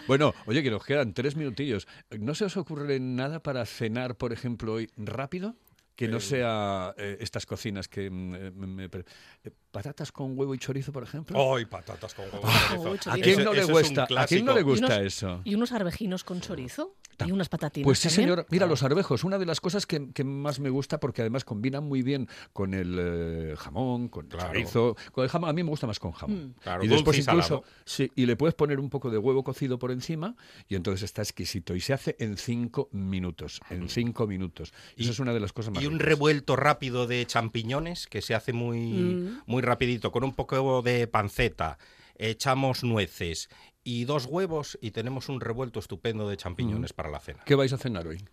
Bueno, 0.07 0.33
oye, 0.45 0.61
que 0.63 0.71
nos 0.71 0.83
quedan 0.83 1.13
tres 1.13 1.35
minutillos. 1.37 1.87
¿No 2.19 2.35
se 2.35 2.45
os 2.45 2.57
ocurre 2.57 2.99
nada 2.99 3.39
para 3.41 3.65
cenar, 3.65 4.15
por 4.15 4.33
ejemplo, 4.33 4.73
hoy 4.73 4.89
rápido? 4.97 5.55
Que 5.97 6.07
no 6.07 6.19
sea 6.19 6.93
eh, 6.97 7.17
estas 7.19 7.45
cocinas 7.45 7.87
que... 7.87 8.09
mm, 8.09 8.35
eh, 8.35 8.51
me- 8.55 8.67
me- 8.67 8.85
eh, 8.85 9.51
patatas 9.71 10.11
con 10.11 10.37
huevo 10.37 10.53
y 10.55 10.57
chorizo, 10.59 10.91
por 10.91 11.03
ejemplo. 11.03 11.55
Ay, 11.55 11.65
patatas 11.65 12.13
con 12.13 12.25
huevo. 12.25 12.41
huevo 12.77 12.95
y 12.95 12.99
chorizo. 12.99 13.09
¿A 13.11 13.13
chorizo. 13.15 13.23
quién 13.23 13.43
no 13.43 13.51
le 13.53 13.59
ese 13.61 13.71
es 13.71 13.75
un 13.77 13.81
gusta? 13.83 14.03
¿A 14.21 14.25
quién 14.27 14.45
no 14.45 14.53
le 14.53 14.61
clásico. 14.63 14.69
gusta 14.69 14.85
unos- 14.95 15.05
eso? 15.07 15.41
¿Y 15.43 15.55
unos 15.55 15.71
arvejinos 15.71 16.23
con 16.23 16.39
chorizo? 16.41 16.95
¿Y 17.25 17.31
unas 17.31 17.49
patatinas 17.49 17.83
Pues 17.85 17.97
sí, 17.97 18.09
también? 18.09 18.29
señor. 18.29 18.45
Mira, 18.51 18.67
los 18.67 18.83
arvejos, 18.83 19.23
una 19.23 19.39
de 19.39 19.47
las 19.47 19.59
cosas 19.59 19.87
que, 19.87 20.11
que 20.13 20.23
más 20.23 20.59
me 20.59 20.69
gusta 20.69 20.99
porque 20.99 21.21
además 21.21 21.43
combinan 21.45 21.83
muy 21.83 22.03
bien 22.03 22.27
con 22.53 22.75
el 22.75 22.95
eh, 22.99 23.55
jamón, 23.57 24.07
con 24.09 24.25
el 24.25 24.31
Claro. 24.31 24.47
chorizo. 24.53 24.95
Con 25.11 25.23
el 25.23 25.29
jamón, 25.31 25.49
a 25.49 25.53
mí 25.53 25.63
me 25.63 25.69
gusta 25.71 25.87
más 25.87 25.97
con 25.99 26.11
jamón. 26.11 26.49
Mm. 26.49 26.53
Claro, 26.61 26.83
y 26.83 26.87
después 26.87 27.17
y 27.17 27.21
incluso, 27.21 27.63
sí, 27.85 28.11
y 28.15 28.27
le 28.27 28.35
puedes 28.35 28.53
poner 28.53 28.79
un 28.79 28.91
poco 28.91 29.09
de 29.09 29.17
huevo 29.17 29.43
cocido 29.43 29.79
por 29.79 29.89
encima 29.91 30.35
y 30.67 30.75
entonces 30.75 31.01
está 31.01 31.23
exquisito. 31.23 31.73
Y 31.75 31.79
se 31.81 31.93
hace 31.93 32.15
en 32.19 32.37
cinco 32.37 32.87
minutos. 32.91 33.61
En 33.71 33.89
cinco 33.89 34.27
minutos. 34.27 34.71
Y 34.95 35.01
eso 35.01 35.11
es 35.11 35.19
una 35.19 35.33
de 35.33 35.39
las 35.39 35.51
cosas 35.53 35.73
más 35.73 35.81
Y 35.83 35.86
un 35.87 35.99
revuelto 35.99 36.55
rápido 36.55 37.07
de 37.07 37.25
champiñones 37.25 38.07
que 38.07 38.21
se 38.21 38.35
hace 38.35 38.53
muy, 38.53 38.79
Mm. 38.79 39.41
muy 39.45 39.61
rapidito, 39.61 40.11
con 40.11 40.23
un 40.23 40.33
poco 40.33 40.81
de 40.81 41.07
panceta, 41.07 41.77
echamos 42.15 42.83
nueces 42.83 43.49
y 43.83 44.05
dos 44.05 44.25
huevos 44.25 44.77
y 44.81 44.91
tenemos 44.91 45.29
un 45.29 45.39
revuelto 45.39 45.79
estupendo 45.79 46.27
de 46.29 46.37
champiñones 46.37 46.93
para 46.93 47.09
la 47.09 47.19
cena. 47.19 47.43
¿Qué 47.45 47.55
vais 47.55 47.71
a 47.73 47.77
cenar 47.77 48.07
hoy? 48.07 48.23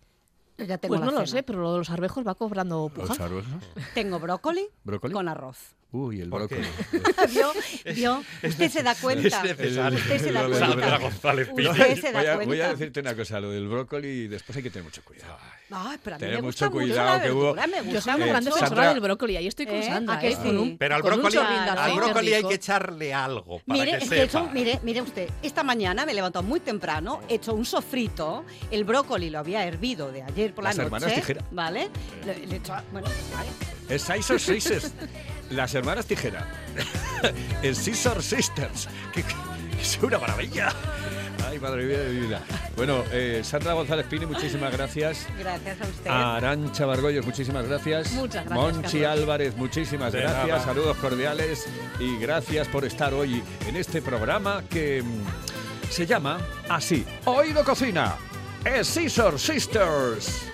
Ya 0.57 0.77
tengo 0.77 0.93
Pues 0.95 1.01
la 1.01 1.05
no 1.11 1.19
lo 1.19 1.27
sé, 1.27 1.43
pero 1.43 1.61
lo 1.61 1.73
de 1.73 1.79
los 1.79 1.89
arvejos 1.89 2.25
va 2.25 2.33
cobrando 2.35 2.89
¿Los 2.95 3.09
puja. 3.09 3.25
arvejos? 3.25 3.51
Tengo 3.93 4.19
brócoli, 4.19 4.65
¿Brócoli? 4.83 5.13
con 5.13 5.27
arroz. 5.27 5.75
Uy, 5.91 6.19
el 6.19 6.29
brócoli. 6.29 6.61
¿Vio? 7.31 7.53
¿Vio? 7.93 8.23
Usted 8.43 8.69
se 8.69 8.83
da 8.83 8.95
cuenta. 8.95 9.43
necesario. 9.43 9.97
Usted 9.97 10.17
se 10.19 10.31
da 10.33 10.45
cuenta. 10.45 10.97
González 10.97 11.49
Usted 11.53 12.01
se 12.01 12.11
da 12.11 12.19
Voy 12.19 12.27
a, 12.27 12.33
cuenta. 12.35 12.45
voy 12.45 12.61
a 12.61 12.69
decirte 12.71 12.99
una 12.99 13.15
cosa, 13.15 13.39
lo 13.39 13.51
del 13.51 13.67
brócoli 13.69 14.07
y 14.07 14.27
después 14.27 14.57
hay 14.57 14.63
que 14.63 14.69
tener 14.71 14.83
mucho 14.83 15.01
cuidado. 15.05 15.37
Ay, 15.71 15.97
pero 16.03 16.17
a 16.17 16.19
mí 16.19 16.25
Tener 16.25 16.35
me 16.35 16.41
mucho 16.41 16.47
gusta 16.47 16.65
mucho 16.69 16.77
cuidado, 16.85 17.17
la 17.17 17.23
que 17.23 17.31
hubo- 17.31 17.53
verdura, 17.55 17.67
me 17.67 17.77
Yo 17.77 17.83
gusta 17.85 18.01
soy 18.01 18.13
una 18.15 18.25
Eh, 18.25 18.29
gran 18.29 18.43
mucho. 18.43 18.55
defensora 18.55 18.67
Sandra- 18.81 18.93
del 18.93 18.99
brócoli. 19.01 19.37
Ahí 19.37 19.47
estoy 19.47 19.65
con 19.67 19.75
¿Eh? 19.75 19.83
Sandra. 19.85 20.15
¿A 20.15 20.19
que 20.19 20.31
¿eh? 20.31 20.75
Pero 20.77 20.95
al 20.95 21.01
brócoli, 21.01 21.37
al 21.37 21.95
brócoli 21.95 22.33
hay 22.33 22.43
que 22.43 22.53
echarle 22.55 23.13
algo 23.13 23.59
para 23.65 23.79
Mire, 23.79 23.91
que 23.97 24.03
es 24.03 24.09
que 24.09 24.15
he 24.23 24.27
sepa. 24.27 24.39
hecho, 24.43 24.49
mire, 24.53 24.79
mire 24.83 25.01
usted, 25.01 25.29
esta 25.43 25.63
mañana 25.63 26.05
me 26.05 26.11
he 26.11 26.15
levantado 26.15 26.43
muy 26.43 26.59
temprano, 26.59 27.21
he 27.29 27.35
hecho 27.35 27.53
un 27.53 27.65
sofrito, 27.65 28.43
el 28.69 28.83
brócoli 28.83 29.29
lo 29.29 29.39
había 29.39 29.63
hervido 29.65 30.11
de 30.11 30.23
ayer 30.23 30.53
por 30.53 30.65
Las 30.65 30.75
la 30.75 30.83
hermanas 30.83 31.07
noche, 31.09 31.21
Tijera. 31.21 31.45
¿vale? 31.51 31.89
Le, 32.25 32.45
le 32.47 32.55
he 32.55 32.57
hecho- 32.57 32.73
bueno, 32.91 33.07
vale. 33.33 33.49
Es 33.89 34.03
Scissor 34.03 34.39
Sisters. 34.39 34.93
Las 35.51 35.73
hermanas 35.75 36.05
tijera. 36.05 36.47
El 37.61 37.75
Scissor 37.75 38.21
Sisters. 38.23 38.87
Que, 39.13 39.21
que- 39.23 39.33
que 39.75 39.81
es 39.81 39.99
una 40.01 40.17
maravilla. 40.17 40.69
Ay, 41.47 41.59
madre 41.59 41.83
mía 41.85 41.99
de 41.99 42.09
mi 42.13 42.19
vida. 42.27 42.41
Bueno, 42.77 43.03
eh, 43.11 43.41
Sandra 43.43 43.73
González 43.73 44.05
Pini, 44.09 44.25
muchísimas 44.25 44.71
gracias. 44.71 45.27
Gracias 45.37 45.79
a 45.81 45.83
usted. 45.83 46.09
Arancha 46.09 46.85
Bargollos, 46.85 47.25
muchísimas 47.25 47.67
gracias. 47.67 48.11
Muchas 48.13 48.45
gracias, 48.45 48.73
Monchi 48.73 48.99
Carlos. 49.01 49.19
Álvarez, 49.21 49.55
muchísimas 49.57 50.13
De 50.13 50.21
gracias. 50.21 50.47
nada. 50.47 50.63
Saludos 50.65 50.97
cordiales 50.97 51.65
y 51.99 52.17
gracias 52.19 52.67
por 52.69 52.85
estar 52.85 53.13
hoy 53.13 53.43
en 53.67 53.75
este 53.75 54.01
programa 54.01 54.63
que 54.69 55.03
mm, 55.03 55.91
se 55.91 56.05
llama 56.07 56.39
así: 56.69 57.05
Oído 57.25 57.63
Cocina. 57.63 58.15
Es 58.63 58.87
Scissor 58.87 59.37
Sisters. 59.39 60.45